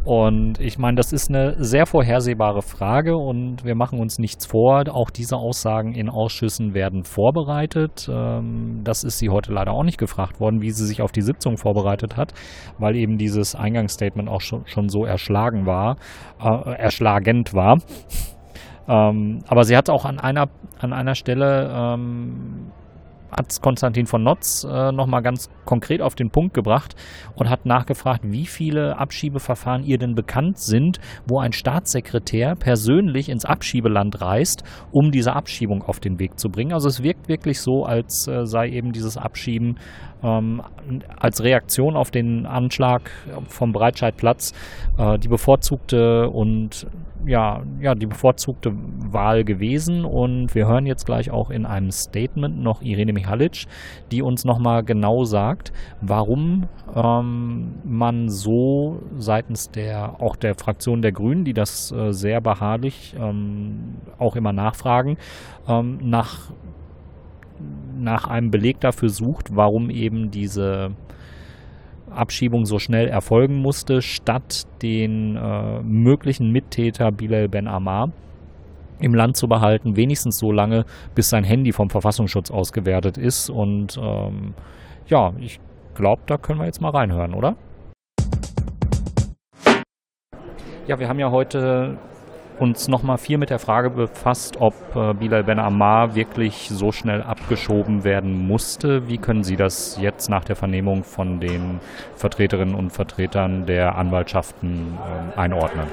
[0.03, 4.83] Und ich meine, das ist eine sehr vorhersehbare Frage und wir machen uns nichts vor.
[4.89, 8.09] Auch diese Aussagen in Ausschüssen werden vorbereitet.
[8.11, 11.21] Ähm, das ist sie heute leider auch nicht gefragt worden, wie sie sich auf die
[11.21, 12.33] Sitzung vorbereitet hat,
[12.79, 15.97] weil eben dieses Eingangsstatement auch schon, schon so erschlagen war,
[16.43, 17.77] äh, erschlagend war.
[18.87, 20.47] Ähm, aber sie hat auch an einer,
[20.79, 22.71] an einer Stelle ähm,
[23.31, 26.95] hat Konstantin von Notz äh, nochmal ganz konkret auf den Punkt gebracht
[27.35, 33.45] und hat nachgefragt, wie viele Abschiebeverfahren ihr denn bekannt sind, wo ein Staatssekretär persönlich ins
[33.45, 36.73] Abschiebeland reist, um diese Abschiebung auf den Weg zu bringen.
[36.73, 39.77] Also es wirkt wirklich so, als äh, sei eben dieses Abschieben
[40.23, 40.61] ähm,
[41.17, 43.09] als Reaktion auf den Anschlag
[43.47, 44.53] vom Breitscheidplatz
[44.97, 46.85] äh, die bevorzugte und
[47.25, 50.05] ja, ja, die bevorzugte Wahl gewesen.
[50.05, 53.65] Und wir hören jetzt gleich auch in einem Statement noch Irene Michalic,
[54.11, 61.11] die uns nochmal genau sagt, warum ähm, man so seitens der auch der Fraktion der
[61.11, 65.17] Grünen, die das äh, sehr beharrlich ähm, auch immer nachfragen,
[65.67, 66.51] ähm, nach
[67.99, 70.91] nach einem Beleg dafür sucht, warum eben diese
[72.11, 78.11] Abschiebung so schnell erfolgen musste, statt den äh, möglichen Mittäter Bilal Ben Ammar
[78.99, 83.49] im Land zu behalten, wenigstens so lange, bis sein Handy vom Verfassungsschutz ausgewertet ist.
[83.49, 84.53] Und ähm,
[85.07, 85.59] ja, ich
[85.95, 87.55] glaube, da können wir jetzt mal reinhören, oder?
[90.87, 91.97] Ja, wir haben ja heute
[92.61, 97.23] uns nochmal viel mit der Frage befasst, ob äh, Bilal Ben Ammar wirklich so schnell
[97.23, 99.07] abgeschoben werden musste.
[99.07, 101.79] Wie können Sie das jetzt nach der Vernehmung von den
[102.15, 104.99] Vertreterinnen und Vertretern der Anwaltschaften
[105.35, 105.87] äh, einordnen?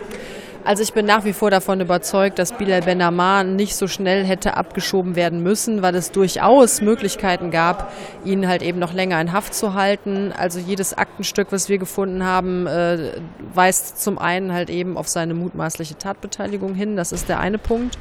[0.68, 4.26] Also ich bin nach wie vor davon überzeugt, dass Bilal Ben Ammar nicht so schnell
[4.26, 7.90] hätte abgeschoben werden müssen, weil es durchaus Möglichkeiten gab,
[8.22, 10.30] ihn halt eben noch länger in Haft zu halten.
[10.30, 13.12] Also jedes Aktenstück, was wir gefunden haben, äh,
[13.54, 16.96] weist zum einen halt eben auf seine mutmaßliche Tatbeteiligung hin.
[16.96, 17.96] Das ist der eine Punkt.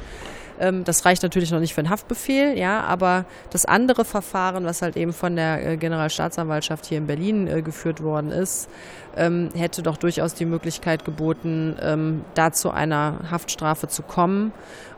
[0.58, 4.82] Ähm, das reicht natürlich noch nicht für einen Haftbefehl, ja, aber das andere Verfahren, was
[4.82, 8.68] halt eben von der äh, Generalstaatsanwaltschaft hier in Berlin äh, geführt worden ist,
[9.16, 14.52] ähm, hätte doch durchaus die Möglichkeit geboten, ähm, da zu einer Haftstrafe zu kommen.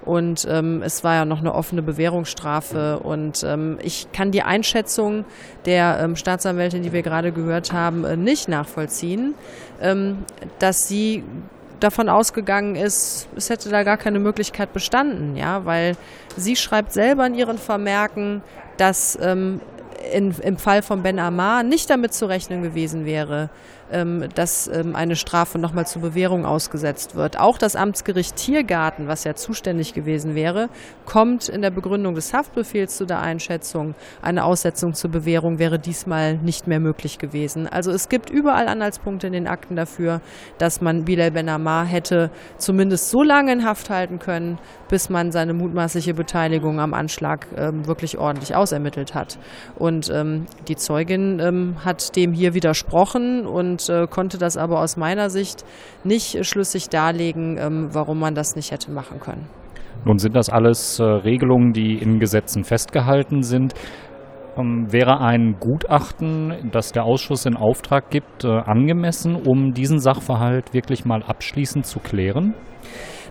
[0.05, 3.01] Und ähm, es war ja noch eine offene Bewährungsstrafe.
[3.01, 5.25] Und ähm, ich kann die Einschätzung
[5.67, 9.35] der ähm, Staatsanwältin, die wir gerade gehört haben, äh, nicht nachvollziehen,
[9.81, 10.19] ähm,
[10.59, 11.23] dass sie
[11.81, 15.97] davon ausgegangen ist, es hätte da gar keine Möglichkeit bestanden, ja, weil
[16.37, 18.43] sie schreibt selber in ihren Vermerken,
[18.77, 19.61] dass ähm,
[20.13, 23.51] in, im Fall von Ben Amar nicht damit zu rechnen gewesen wäre,
[24.35, 27.39] dass ähm, eine Strafe nochmal zur Bewährung ausgesetzt wird.
[27.39, 30.69] Auch das Amtsgericht Tiergarten, was ja zuständig gewesen wäre,
[31.07, 36.37] kommt in der Begründung des Haftbefehls zu der Einschätzung, eine Aussetzung zur Bewährung wäre diesmal
[36.37, 37.67] nicht mehr möglich gewesen.
[37.67, 40.21] Also es gibt überall Anhaltspunkte in den Akten dafür,
[40.59, 45.33] dass man Bilal Ben Amar hätte zumindest so lange in Haft halten können, bis man
[45.33, 49.39] seine mutmaßliche Beteiligung am Anschlag ähm, wirklich ordentlich ausermittelt hat.
[49.77, 54.81] Und ähm, die Zeugin ähm, hat dem hier widersprochen und und äh, konnte das aber
[54.81, 55.65] aus meiner Sicht
[56.05, 59.47] nicht schlüssig darlegen, ähm, warum man das nicht hätte machen können.
[60.05, 63.75] Nun sind das alles äh, Regelungen, die in Gesetzen festgehalten sind.
[64.57, 70.73] Ähm, wäre ein Gutachten, das der Ausschuss in Auftrag gibt, äh, angemessen, um diesen Sachverhalt
[70.73, 72.55] wirklich mal abschließend zu klären?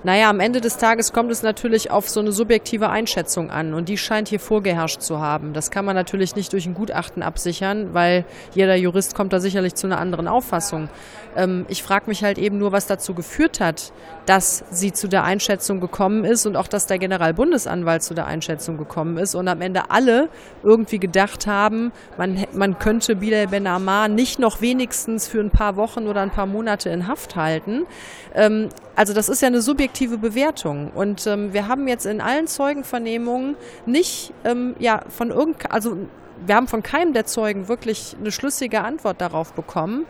[0.04, 3.90] Naja, am Ende des Tages kommt es natürlich auf so eine subjektive Einschätzung an und
[3.90, 5.52] die scheint hier vorgeherrscht zu haben.
[5.52, 8.24] Das kann man natürlich nicht durch ein Gutachten absichern, weil
[8.56, 10.88] jeder Jurist kommt da sicherlich zu einer anderen Auffassung.
[11.36, 13.92] Ähm, ich frage mich halt eben nur, was dazu geführt hat,
[14.26, 18.78] dass sie zu der Einschätzung gekommen ist und auch, dass der Generalbundesanwalt zu der Einschätzung
[18.78, 20.30] gekommen ist und am Ende alle
[20.64, 25.76] irgendwie gedacht haben, man, man könnte Bilal Ben Ammar nicht noch wenigstens für ein paar
[25.76, 27.86] Wochen oder ein paar Monate in Haft halten.
[28.34, 30.92] Ähm, also das ist ja eine subjektive Bewertung.
[30.94, 35.98] Und ähm, wir haben jetzt in allen Zeugenvernehmungen nicht ähm, ja, von irgend, also
[36.46, 40.06] wir haben von keinem der Zeugen wirklich eine schlüssige Antwort darauf bekommen,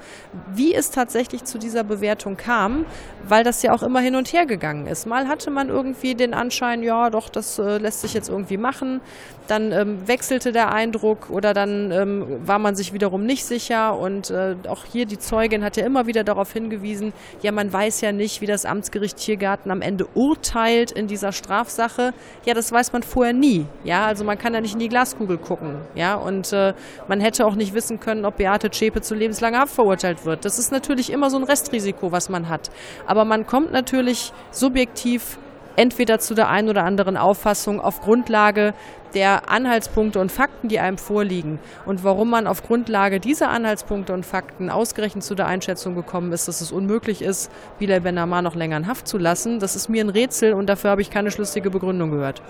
[0.54, 2.86] wie es tatsächlich zu dieser Bewertung kam,
[3.28, 5.06] weil das ja auch immer hin und her gegangen ist.
[5.06, 9.02] Mal hatte man irgendwie den Anschein, ja, doch, das äh, lässt sich jetzt irgendwie machen.
[9.48, 13.98] Dann ähm, wechselte der Eindruck oder dann ähm, war man sich wiederum nicht sicher.
[13.98, 18.02] Und äh, auch hier die Zeugin hat ja immer wieder darauf hingewiesen, ja, man weiß
[18.02, 22.14] ja nicht, wie das Amtsgericht Tiergarten am Ende urteilt in dieser Strafsache.
[22.46, 23.66] Ja, das weiß man vorher nie.
[23.84, 25.78] Ja, also man kann ja nicht in die Glaskugel gucken.
[25.96, 26.74] Ja, und äh,
[27.08, 30.46] man hätte auch nicht wissen können, ob Beate Zschäpe zu lebenslanger Haft verurteilt wird.
[30.46, 32.70] Das ist natürlich immer so ein Restrisiko, was man hat.
[33.06, 35.38] Aber man kommt natürlich subjektiv
[35.76, 38.74] entweder zu der einen oder anderen Auffassung auf Grundlage
[39.14, 41.60] der Anhaltspunkte und Fakten, die einem vorliegen.
[41.86, 46.48] Und warum man auf Grundlage dieser Anhaltspunkte und Fakten ausgerechnet zu der Einschätzung gekommen ist,
[46.48, 49.90] dass es unmöglich ist, Bilal Ben Amar noch länger in Haft zu lassen, das ist
[49.90, 52.42] mir ein Rätsel und dafür habe ich keine schlüssige Begründung gehört.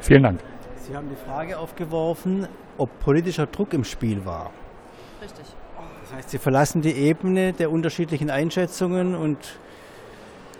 [0.00, 0.40] Vielen Dank.
[0.82, 4.50] Sie haben die Frage aufgeworfen, ob politischer Druck im Spiel war.
[5.22, 5.44] Richtig.
[6.02, 9.38] Das heißt, Sie verlassen die Ebene der unterschiedlichen Einschätzungen und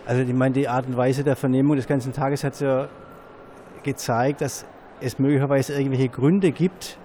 [0.05, 2.87] also ich meine, die Art und Weise der Vernehmung des ganzen Tages hat ja
[3.83, 4.65] gezeigt, dass
[5.01, 6.97] es möglicherweise irgendwelche Gründe gibt,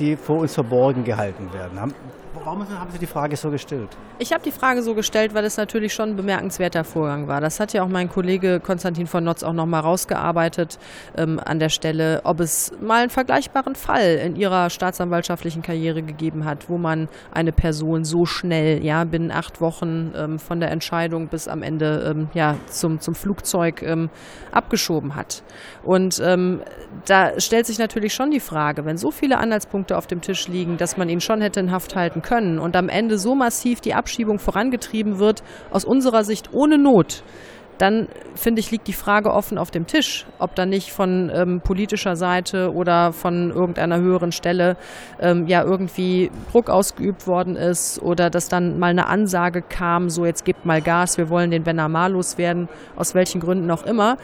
[0.00, 1.94] die vor uns verborgen gehalten werden.
[2.34, 3.96] Warum haben Sie die Frage so gestellt?
[4.18, 7.40] Ich habe die Frage so gestellt, weil es natürlich schon ein bemerkenswerter Vorgang war.
[7.40, 10.78] Das hat ja auch mein Kollege Konstantin von Notz auch nochmal rausgearbeitet
[11.16, 16.44] ähm, an der Stelle, ob es mal einen vergleichbaren Fall in ihrer staatsanwaltschaftlichen Karriere gegeben
[16.44, 21.28] hat, wo man eine Person so schnell, ja, binnen acht Wochen ähm, von der Entscheidung
[21.28, 24.10] bis am Ende ähm, ja, zum, zum Flugzeug ähm,
[24.52, 25.42] abgeschoben hat.
[25.82, 26.62] Und ähm,
[27.06, 30.76] da stellt sich natürlich schon die Frage, wenn so viele Anhaltspunkte auf dem Tisch liegen,
[30.76, 33.94] dass man ihn schon hätte in Haft halten können und am Ende so massiv die
[33.94, 37.22] Abschiebung vorangetrieben wird, aus unserer Sicht ohne Not,
[37.78, 41.60] dann finde ich, liegt die Frage offen auf dem Tisch, ob da nicht von ähm,
[41.60, 44.76] politischer Seite oder von irgendeiner höheren Stelle
[45.20, 50.26] ähm, ja irgendwie Druck ausgeübt worden ist oder dass dann mal eine Ansage kam, so
[50.26, 54.18] jetzt gebt mal Gas, wir wollen den Benamar loswerden, aus welchen Gründen auch immer.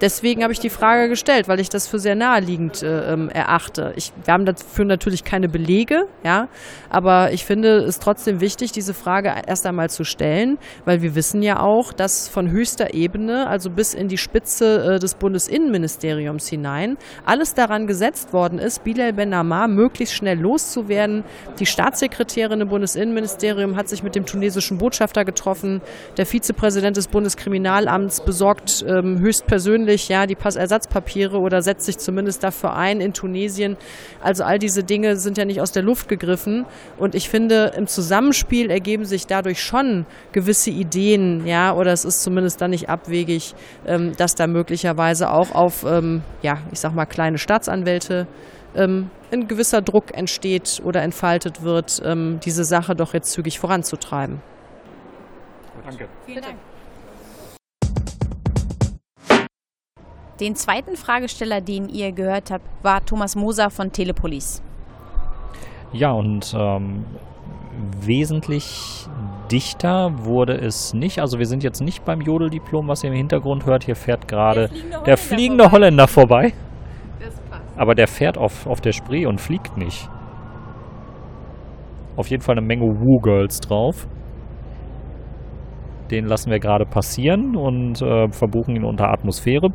[0.00, 3.92] Deswegen habe ich die Frage gestellt, weil ich das für sehr naheliegend äh, ähm, erachte.
[3.96, 6.48] Ich, wir haben dafür natürlich keine Belege, ja,
[6.88, 11.42] aber ich finde es trotzdem wichtig, diese Frage erst einmal zu stellen, weil wir wissen
[11.42, 16.96] ja auch, dass von höchster Ebene, also bis in die Spitze äh, des Bundesinnenministeriums hinein,
[17.26, 21.24] alles daran gesetzt worden ist, Bilal Ben Amar möglichst schnell loszuwerden.
[21.58, 25.80] Die Staatssekretärin im Bundesinnenministerium hat sich mit dem tunesischen Botschafter getroffen.
[26.16, 32.44] Der Vizepräsident des Bundeskriminalamts besorgt ähm, höchstpersönlich persönlich ja die Passersatzpapiere oder setzt sich zumindest
[32.44, 33.76] dafür ein in Tunesien.
[34.20, 36.66] Also all diese Dinge sind ja nicht aus der Luft gegriffen
[36.98, 42.22] und ich finde im Zusammenspiel ergeben sich dadurch schon gewisse Ideen, ja, oder es ist
[42.22, 43.54] zumindest dann nicht abwegig,
[43.86, 48.26] ähm, dass da möglicherweise auch auf ähm, ja, ich sag mal kleine Staatsanwälte
[48.76, 54.40] ähm, ein gewisser Druck entsteht oder entfaltet wird, ähm, diese Sache doch jetzt zügig voranzutreiben.
[55.84, 56.08] Danke.
[56.26, 56.56] Vielen Dank.
[60.40, 64.62] Den zweiten Fragesteller, den ihr gehört habt, war Thomas Moser von Telepolis.
[65.92, 67.04] Ja, und ähm,
[68.00, 69.06] wesentlich
[69.50, 71.20] dichter wurde es nicht.
[71.20, 73.84] Also wir sind jetzt nicht beim Jodeldiplom, was ihr im Hintergrund hört.
[73.84, 74.70] Hier fährt gerade
[75.06, 76.52] der, fliegende Holländer vorbei.
[77.76, 80.08] Aber der fährt auf, auf der Spree und fliegt nicht.
[82.16, 84.08] Auf jeden Fall eine Menge Woo-Girls drauf.
[86.10, 89.68] Den lassen wir gerade passieren und äh, verbuchen ihn unter Atmosphäre.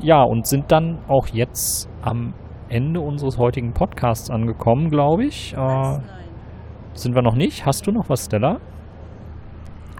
[0.00, 2.34] Ja, und sind dann auch jetzt am
[2.68, 5.54] Ende unseres heutigen Podcasts angekommen, glaube ich.
[5.54, 5.98] Äh,
[6.94, 7.66] sind wir noch nicht?
[7.66, 8.60] Hast du noch was, Stella?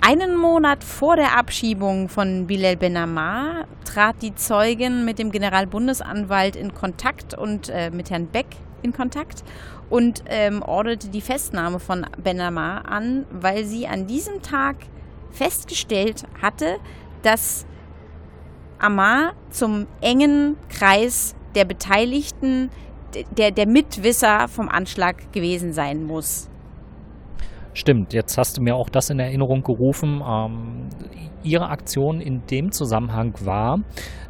[0.07, 6.75] Einen Monat vor der Abschiebung von Bilal Benamar trat die Zeugin mit dem Generalbundesanwalt in
[6.75, 8.49] Kontakt und äh, mit Herrn Beck
[8.83, 9.43] in Kontakt
[9.89, 14.77] und ähm, orderte die Festnahme von Benamar an, weil sie an diesem Tag
[15.35, 16.79] festgestellt hatte,
[17.23, 17.67] dass
[18.79, 22.71] Amar zum engen Kreis der Beteiligten,
[23.37, 26.49] der, der Mitwisser vom Anschlag gewesen sein muss.
[27.73, 30.23] Stimmt, jetzt hast du mir auch das in Erinnerung gerufen.
[30.25, 30.89] Ähm,
[31.43, 33.81] ihre Aktion in dem Zusammenhang war,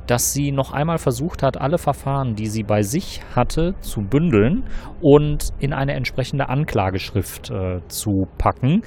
[0.07, 4.65] dass sie noch einmal versucht hat, alle Verfahren, die sie bei sich hatte, zu bündeln
[5.01, 8.83] und in eine entsprechende Anklageschrift äh, zu packen.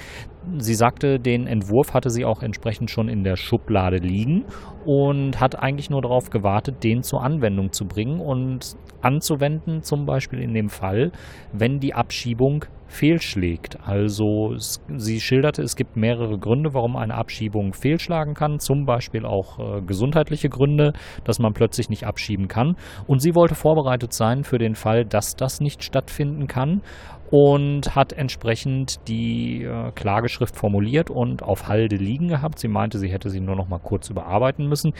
[0.59, 4.45] Sie sagte, den Entwurf hatte sie auch entsprechend schon in der Schublade liegen
[4.85, 10.39] und hat eigentlich nur darauf gewartet, den zur Anwendung zu bringen und anzuwenden, zum Beispiel
[10.39, 11.11] in dem Fall,
[11.51, 13.77] wenn die Abschiebung fehlschlägt.
[13.85, 19.59] Also sie schilderte, es gibt mehrere Gründe, warum eine Abschiebung fehlschlagen kann, zum Beispiel auch
[19.59, 22.75] äh, gesundheitliche Gründe, dass man plötzlich nicht abschieben kann.
[23.05, 26.81] Und sie wollte vorbereitet sein für den Fall, dass das nicht stattfinden kann
[27.29, 32.59] und hat entsprechend die äh, Klageschrift formuliert und auf Halde liegen gehabt.
[32.59, 34.93] Sie meinte, sie hätte sie nur noch mal kurz überarbeiten müssen.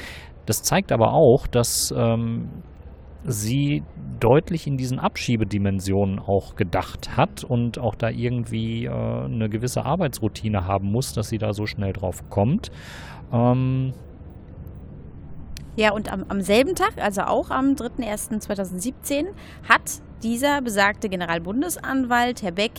[0.45, 2.49] Das zeigt aber auch, dass ähm,
[3.28, 3.84] sie
[4.19, 10.65] deutlich in diesen Abschiebedimensionen auch gedacht hat und auch da irgendwie äh, eine gewisse Arbeitsroutine
[10.65, 12.71] haben muss, dass sie da so schnell drauf kommt.
[13.32, 13.93] Ähm,
[15.75, 19.28] ja, und am, am selben Tag, also auch am 3.1.2017,
[19.69, 22.71] hat dieser besagte Generalbundesanwalt, Herr Beck,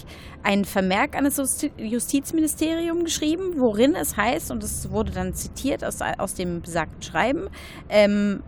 [0.42, 6.00] einen Vermerk an das Justizministerium geschrieben, worin es heißt, und es wurde dann zitiert aus,
[6.00, 7.48] aus dem besagten Schreiben,
[7.88, 8.42] ähm,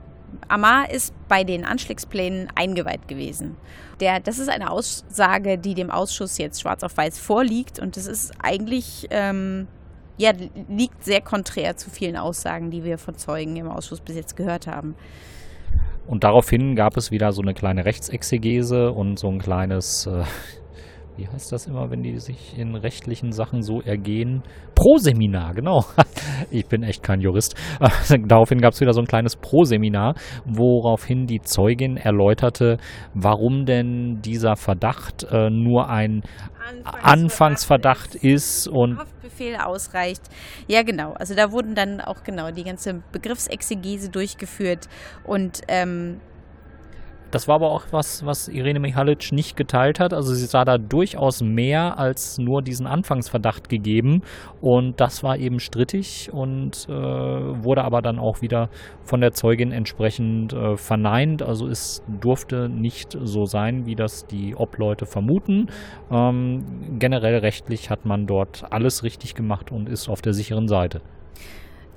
[0.48, 3.56] Amar ist bei den Anschlagsplänen eingeweiht gewesen.
[4.00, 8.06] Der, das ist eine Aussage, die dem Ausschuss jetzt schwarz auf weiß vorliegt und das
[8.06, 9.68] ist eigentlich, ähm,
[10.16, 10.32] ja,
[10.68, 14.66] liegt sehr konträr zu vielen Aussagen, die wir von Zeugen im Ausschuss bis jetzt gehört
[14.66, 14.94] haben.
[16.06, 20.24] Und daraufhin gab es wieder so eine kleine Rechtsexegese und so ein kleines, äh,
[21.16, 24.42] wie heißt das immer, wenn die sich in rechtlichen Sachen so ergehen?
[24.74, 25.84] Pro-Seminar, genau.
[26.50, 27.54] Ich bin echt kein Jurist.
[28.26, 30.14] Daraufhin gab es wieder so ein kleines Pro-Seminar,
[30.46, 32.78] woraufhin die Zeugin erläuterte,
[33.14, 36.22] warum denn dieser Verdacht äh, nur ein
[36.84, 40.22] Anfangsverdacht, Anfangsverdacht ist und Haftbefehl ausreicht.
[40.66, 41.12] Ja, genau.
[41.12, 44.88] Also da wurden dann auch genau die ganze Begriffsexegese durchgeführt
[45.24, 46.20] und ähm,
[47.30, 50.12] das war aber auch was, was Irene Michalic nicht geteilt hat.
[50.12, 54.22] Also sie sah da durchaus mehr als nur diesen Anfangsverdacht gegeben.
[54.60, 58.68] Und das war eben strittig und äh, wurde aber dann auch wieder
[59.04, 61.42] von der Zeugin entsprechend äh, verneint.
[61.42, 65.68] Also es durfte nicht so sein, wie das die Obleute vermuten.
[66.10, 71.00] Ähm, generell rechtlich hat man dort alles richtig gemacht und ist auf der sicheren Seite.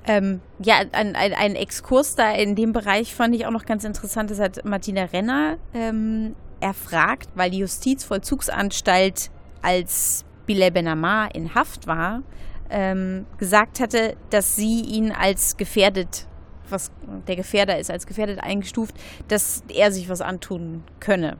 [0.06, 3.84] Ähm, ja, ein, ein, ein, Exkurs da in dem Bereich fand ich auch noch ganz
[3.84, 4.30] interessant.
[4.30, 9.30] Das hat Martina Renner ähm, erfragt, weil die Justizvollzugsanstalt,
[9.62, 12.22] als Bilal Benamar in Haft war,
[12.68, 16.26] ähm, gesagt hatte, dass sie ihn als gefährdet,
[16.68, 16.90] was
[17.26, 18.94] der Gefährder ist, als gefährdet eingestuft,
[19.28, 21.38] dass er sich was antun könne.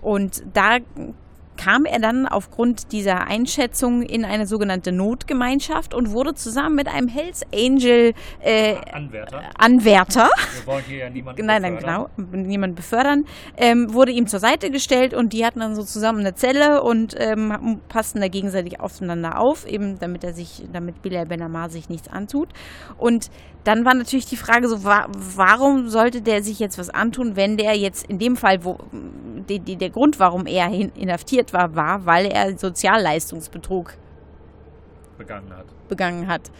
[0.00, 0.78] Und da
[1.60, 7.06] kam er dann aufgrund dieser Einschätzung in eine sogenannte Notgemeinschaft und wurde zusammen mit einem
[7.06, 9.42] Hells Angel äh, Anwärter.
[9.58, 10.30] Anwärter.
[10.54, 13.26] Wir wollen hier ja niemanden Nein, nein, genau, niemanden befördern,
[13.58, 17.14] ähm, wurde ihm zur Seite gestellt und die hatten dann so zusammen eine Zelle und
[17.18, 21.90] ähm, passten da gegenseitig aufeinander auf, eben damit er sich, damit Bilal Ben Amar sich
[21.90, 22.48] nichts antut.
[22.96, 23.30] Und
[23.64, 27.56] dann war natürlich die Frage so, wa warum sollte der sich jetzt was antun, wenn
[27.56, 28.78] der jetzt in dem Fall, wo
[29.48, 33.94] die, die, der Grund, warum er inhaftiert war, war, weil er Sozialleistungsbetrug
[35.18, 35.66] begangen hat.
[35.88, 36.50] Begangen hat.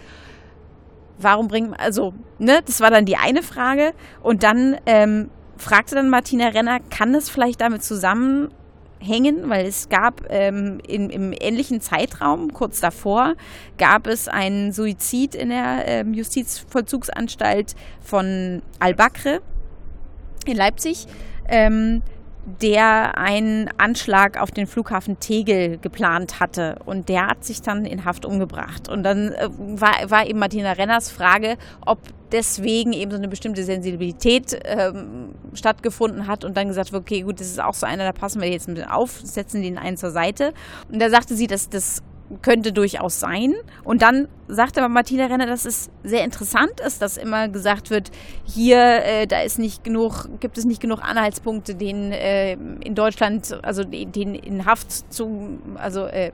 [1.19, 3.93] Warum bringt also, ne, das war dann die eine Frage.
[4.23, 8.53] Und dann ähm, fragte dann Martina Renner, kann das vielleicht damit zusammen
[9.01, 13.35] hängen, weil es gab ähm, in, im ähnlichen Zeitraum, kurz davor,
[13.79, 19.41] gab es einen Suizid in der ähm, Justizvollzugsanstalt von Al-Bakr
[20.47, 21.07] in Leipzig.
[21.49, 22.03] Ähm,
[22.61, 26.77] der einen Anschlag auf den Flughafen Tegel geplant hatte.
[26.85, 28.89] Und der hat sich dann in Haft umgebracht.
[28.89, 31.99] Und dann äh, war, war eben Martina Renners Frage, ob
[32.33, 37.41] deswegen eben so eine bestimmte Sensibilität ähm, stattgefunden hat und dann gesagt wird, okay, gut,
[37.41, 39.97] das ist auch so einer, da passen wir jetzt ein bisschen auf, setzen den einen
[39.97, 40.53] zur Seite.
[40.91, 42.03] Und da sagte sie, dass das
[42.43, 43.55] könnte durchaus sein.
[43.85, 48.11] Und dann sagte aber Martina Renner, dass es sehr interessant ist, dass immer gesagt wird,
[48.45, 53.59] hier, äh, da ist nicht genug, gibt es nicht genug Anhaltspunkte, den äh, in Deutschland,
[53.63, 56.33] also den in Haft zu, also äh,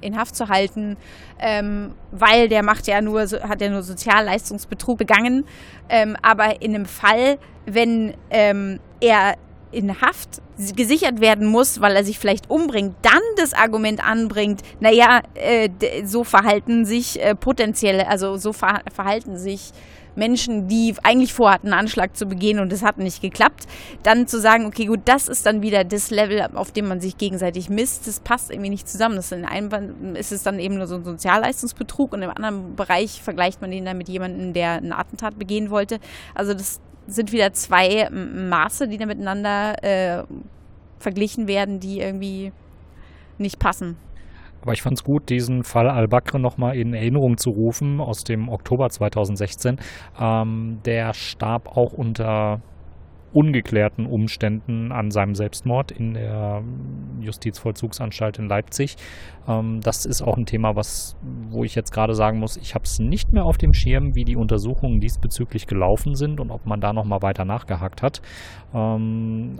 [0.00, 0.96] in Haft zu halten,
[1.38, 5.44] ähm, weil der macht ja nur, hat ja nur Sozialleistungsbetrug begangen.
[5.88, 9.36] Ähm, aber in einem Fall, wenn ähm, er
[9.72, 10.40] in Haft
[10.74, 15.68] gesichert werden muss, weil er sich vielleicht umbringt, dann das Argument anbringt, naja, äh,
[16.04, 19.72] so verhalten sich äh, potenzielle, also so ver verhalten sich
[20.16, 23.66] Menschen, die eigentlich vorhatten, einen Anschlag zu begehen und es hat nicht geklappt,
[24.02, 27.18] dann zu sagen, okay, gut, das ist dann wieder das Level, auf dem man sich
[27.18, 29.16] gegenseitig misst, das passt irgendwie nicht zusammen.
[29.16, 33.22] Das in einem ist es dann eben nur so ein Sozialleistungsbetrug und im anderen Bereich
[33.22, 35.98] vergleicht man ihn dann mit jemandem, der ein Attentat begehen wollte.
[36.34, 40.24] Also das, sind wieder zwei Maße, die da miteinander äh,
[40.98, 42.52] verglichen werden, die irgendwie
[43.38, 43.96] nicht passen.
[44.66, 48.48] Aber ich fand es gut, diesen Fall Al-Bakr nochmal in Erinnerung zu rufen aus dem
[48.48, 49.78] Oktober 2016.
[50.20, 52.60] Ähm, der starb auch unter
[53.36, 56.62] ungeklärten Umständen an seinem Selbstmord in der
[57.20, 58.96] Justizvollzugsanstalt in Leipzig.
[59.46, 61.16] Ähm, das ist auch ein Thema, was,
[61.50, 64.24] wo ich jetzt gerade sagen muss, ich habe es nicht mehr auf dem Schirm, wie
[64.24, 68.22] die Untersuchungen diesbezüglich gelaufen sind und ob man da nochmal weiter nachgehakt hat.
[68.74, 69.58] Ähm,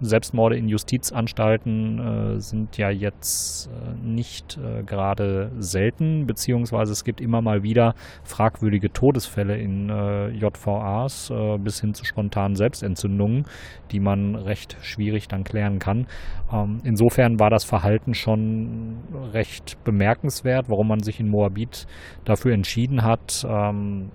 [0.00, 7.20] Selbstmorde in Justizanstalten äh, sind ja jetzt äh, nicht äh, gerade selten, beziehungsweise es gibt
[7.20, 12.67] immer mal wieder fragwürdige Todesfälle in äh, JVAs äh, bis hin zu spontanen Selbstmorden.
[12.68, 13.46] Selbstentzündungen,
[13.90, 16.06] die man recht schwierig dann klären kann.
[16.52, 18.98] Ähm, insofern war das Verhalten schon
[19.32, 21.86] recht bemerkenswert, warum man sich in Moabit
[22.24, 24.10] dafür entschieden hat, ähm,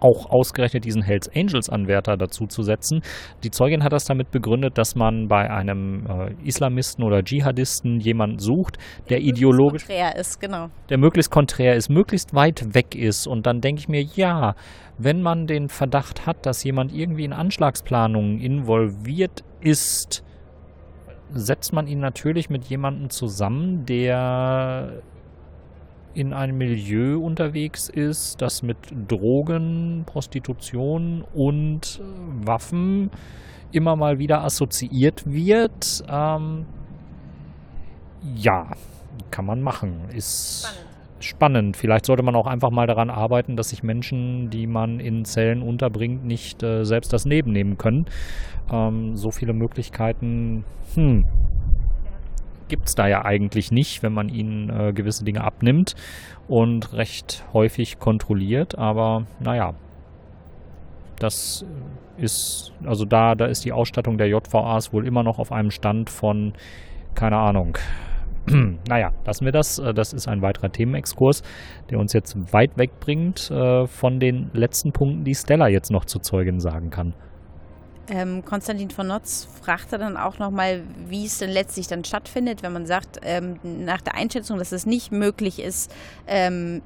[0.00, 3.02] auch ausgerechnet diesen Hells Angels Anwärter dazu zu setzen.
[3.44, 8.38] Die Zeugin hat das damit begründet, dass man bei einem äh, Islamisten oder Dschihadisten jemanden
[8.38, 8.78] sucht,
[9.08, 10.68] der, der ideologisch konträr ist, genau.
[10.88, 14.54] Der möglichst konträr ist, möglichst weit weg ist und dann denke ich mir, ja,
[14.98, 20.24] wenn man den Verdacht hat, dass jemand irgendwie in Anschlagsplanungen involviert ist,
[21.30, 25.02] setzt man ihn natürlich mit jemandem zusammen, der
[26.18, 33.10] in einem Milieu unterwegs ist, das mit Drogen, Prostitution und äh, Waffen
[33.70, 36.02] immer mal wieder assoziiert wird.
[36.10, 36.66] Ähm,
[38.34, 38.66] ja,
[39.30, 40.08] kann man machen.
[40.12, 40.86] Ist spannend.
[41.20, 41.76] spannend.
[41.76, 45.62] Vielleicht sollte man auch einfach mal daran arbeiten, dass sich Menschen, die man in Zellen
[45.62, 48.06] unterbringt, nicht äh, selbst das Leben nehmen können.
[48.72, 50.64] Ähm, so viele Möglichkeiten,
[50.94, 51.26] hm,
[52.68, 55.94] gibt es da ja eigentlich nicht, wenn man ihnen äh, gewisse Dinge abnimmt
[56.46, 58.78] und recht häufig kontrolliert.
[58.78, 59.74] Aber naja,
[61.18, 61.64] das
[62.16, 66.10] ist, also da, da ist die Ausstattung der JVAs wohl immer noch auf einem Stand
[66.10, 66.52] von,
[67.14, 67.78] keine Ahnung.
[68.88, 69.78] naja, lassen wir das.
[69.78, 71.42] Äh, das ist ein weiterer Themenexkurs,
[71.90, 76.18] der uns jetzt weit wegbringt äh, von den letzten Punkten, die Stella jetzt noch zu
[76.18, 77.14] Zeugin sagen kann.
[78.10, 82.72] Ähm, Konstantin von Notz fragte dann auch nochmal, wie es denn letztlich dann stattfindet, wenn
[82.72, 85.92] man sagt, ähm, nach der Einschätzung, dass es nicht möglich ist,
[86.26, 86.82] ähm,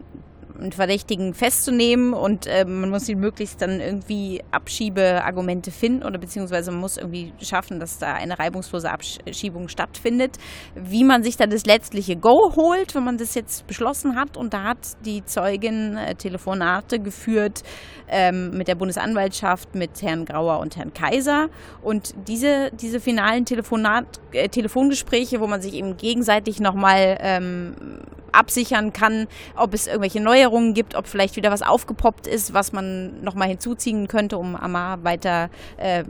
[0.58, 6.70] einen Verdächtigen festzunehmen und äh, man muss ihn möglichst dann irgendwie Abschiebeargumente finden oder beziehungsweise
[6.70, 10.36] man muss irgendwie schaffen, dass da eine reibungslose Abschiebung stattfindet.
[10.74, 14.54] Wie man sich dann das letztliche Go holt, wenn man das jetzt beschlossen hat und
[14.54, 17.62] da hat die Zeugin äh, Telefonate geführt
[18.08, 21.48] ähm, mit der Bundesanwaltschaft, mit Herrn Grauer und Herrn Kaiser
[21.82, 27.74] und diese, diese finalen Telefonat, äh, Telefongespräche, wo man sich eben gegenseitig nochmal ähm,
[28.32, 29.26] absichern kann,
[29.56, 34.08] ob es irgendwelche Neuerungen gibt, ob vielleicht wieder was aufgepoppt ist, was man nochmal hinzuziehen
[34.08, 36.04] könnte, um Amar weiter äh,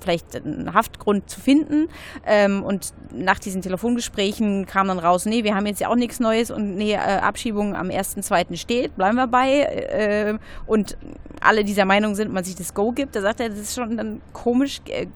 [0.00, 1.88] vielleicht einen Haftgrund zu finden.
[2.26, 6.20] Ähm, und nach diesen Telefongesprächen kam dann raus, nee, wir haben jetzt ja auch nichts
[6.20, 8.56] Neues und nee, äh, Abschiebung am 1.2.
[8.56, 9.60] steht, bleiben wir bei.
[9.60, 10.96] Äh, und
[11.40, 13.14] alle dieser Meinung sind, man sich das Go gibt.
[13.16, 15.06] Da sagt er, das ist schon dann komisch, äh,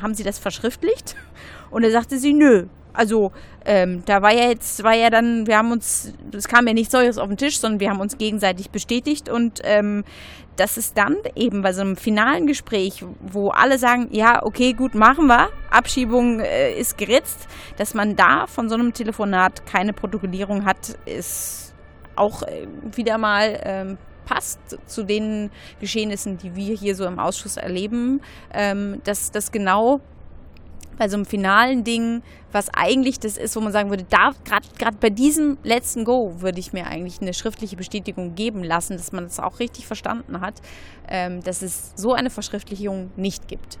[0.00, 1.16] haben Sie das verschriftlicht?
[1.70, 2.66] Und er sagte sie, nö,
[2.96, 3.32] also
[3.64, 6.92] ähm, da war ja jetzt, war ja dann, wir haben uns, es kam ja nichts
[6.92, 10.04] Neues auf den Tisch, sondern wir haben uns gegenseitig bestätigt und ähm,
[10.56, 14.94] das ist dann eben bei so einem finalen Gespräch, wo alle sagen, ja, okay, gut,
[14.94, 20.64] machen wir, Abschiebung äh, ist geritzt, dass man da von so einem Telefonat keine Protokollierung
[20.64, 21.74] hat, ist
[22.16, 27.56] auch äh, wieder mal ähm, passt zu den Geschehnissen, die wir hier so im Ausschuss
[27.56, 28.20] erleben,
[28.52, 30.00] ähm, dass das genau
[30.96, 32.22] bei so einem finalen Ding,
[32.52, 36.58] was eigentlich das ist, wo man sagen würde, da gerade bei diesem letzten Go würde
[36.58, 40.54] ich mir eigentlich eine schriftliche Bestätigung geben lassen, dass man das auch richtig verstanden hat,
[41.08, 43.78] ähm, dass es so eine Verschriftlichung nicht gibt.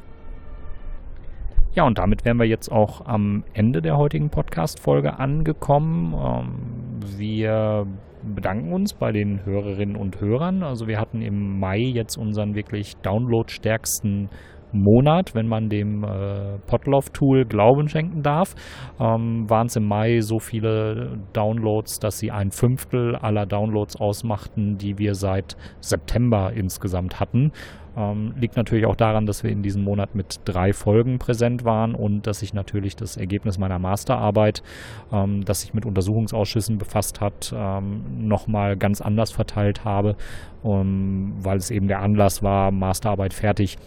[1.74, 6.14] Ja, und damit wären wir jetzt auch am Ende der heutigen Podcast-Folge angekommen.
[6.14, 7.86] Ähm, wir
[8.22, 10.62] bedanken uns bei den Hörerinnen und Hörern.
[10.62, 14.30] Also wir hatten im Mai jetzt unseren wirklich downloadstärksten
[14.72, 18.54] Monat, wenn man dem äh, Podlove-Tool Glauben schenken darf,
[19.00, 24.78] ähm, waren es im Mai so viele Downloads, dass sie ein Fünftel aller Downloads ausmachten,
[24.78, 27.52] die wir seit September insgesamt hatten.
[27.96, 31.94] Ähm, liegt natürlich auch daran, dass wir in diesem Monat mit drei Folgen präsent waren
[31.94, 34.62] und dass ich natürlich das Ergebnis meiner Masterarbeit,
[35.10, 40.16] ähm, das sich mit Untersuchungsausschüssen befasst hat, ähm, nochmal ganz anders verteilt habe,
[40.62, 43.78] um, weil es eben der Anlass war, Masterarbeit fertig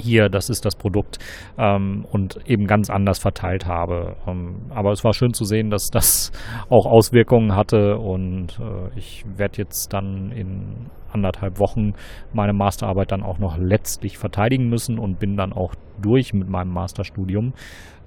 [0.00, 1.18] hier, das ist das Produkt
[1.58, 4.16] ähm, und eben ganz anders verteilt habe.
[4.26, 6.32] Ähm, aber es war schön zu sehen, dass das
[6.68, 11.92] auch Auswirkungen hatte und äh, ich werde jetzt dann in anderthalb Wochen
[12.32, 16.72] meine Masterarbeit dann auch noch letztlich verteidigen müssen und bin dann auch durch mit meinem
[16.72, 17.54] Masterstudium.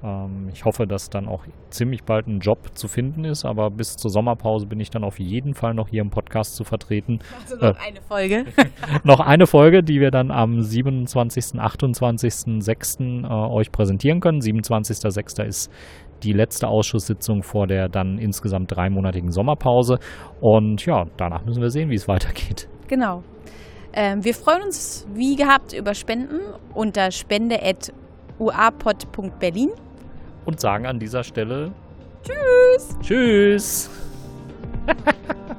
[0.04, 3.95] Ähm, ich hoffe, dass dann auch ziemlich bald ein Job zu finden ist, aber bis
[3.95, 7.20] zur Sommerpause bin ich dann auf jeden Fall noch hier im Podcast zu vertreten.
[7.41, 8.45] Also noch äh, eine Folge.
[9.04, 12.98] noch eine Folge, die wir dann am 27., 28., 6.
[13.00, 14.39] Äh, euch präsentieren können.
[14.39, 15.43] 27.06.
[15.43, 15.72] ist
[16.24, 20.00] die letzte Ausschusssitzung vor der dann insgesamt dreimonatigen Sommerpause.
[20.41, 22.68] Und ja, danach müssen wir sehen, wie es weitergeht.
[22.88, 23.24] Genau.
[23.93, 26.39] Ähm, wir freuen uns wie gehabt über Spenden
[26.74, 29.70] unter spende.uapod.berlin
[30.48, 31.72] und sagen an dieser Stelle
[32.24, 32.98] Tschüss.
[33.02, 33.89] Tschüss.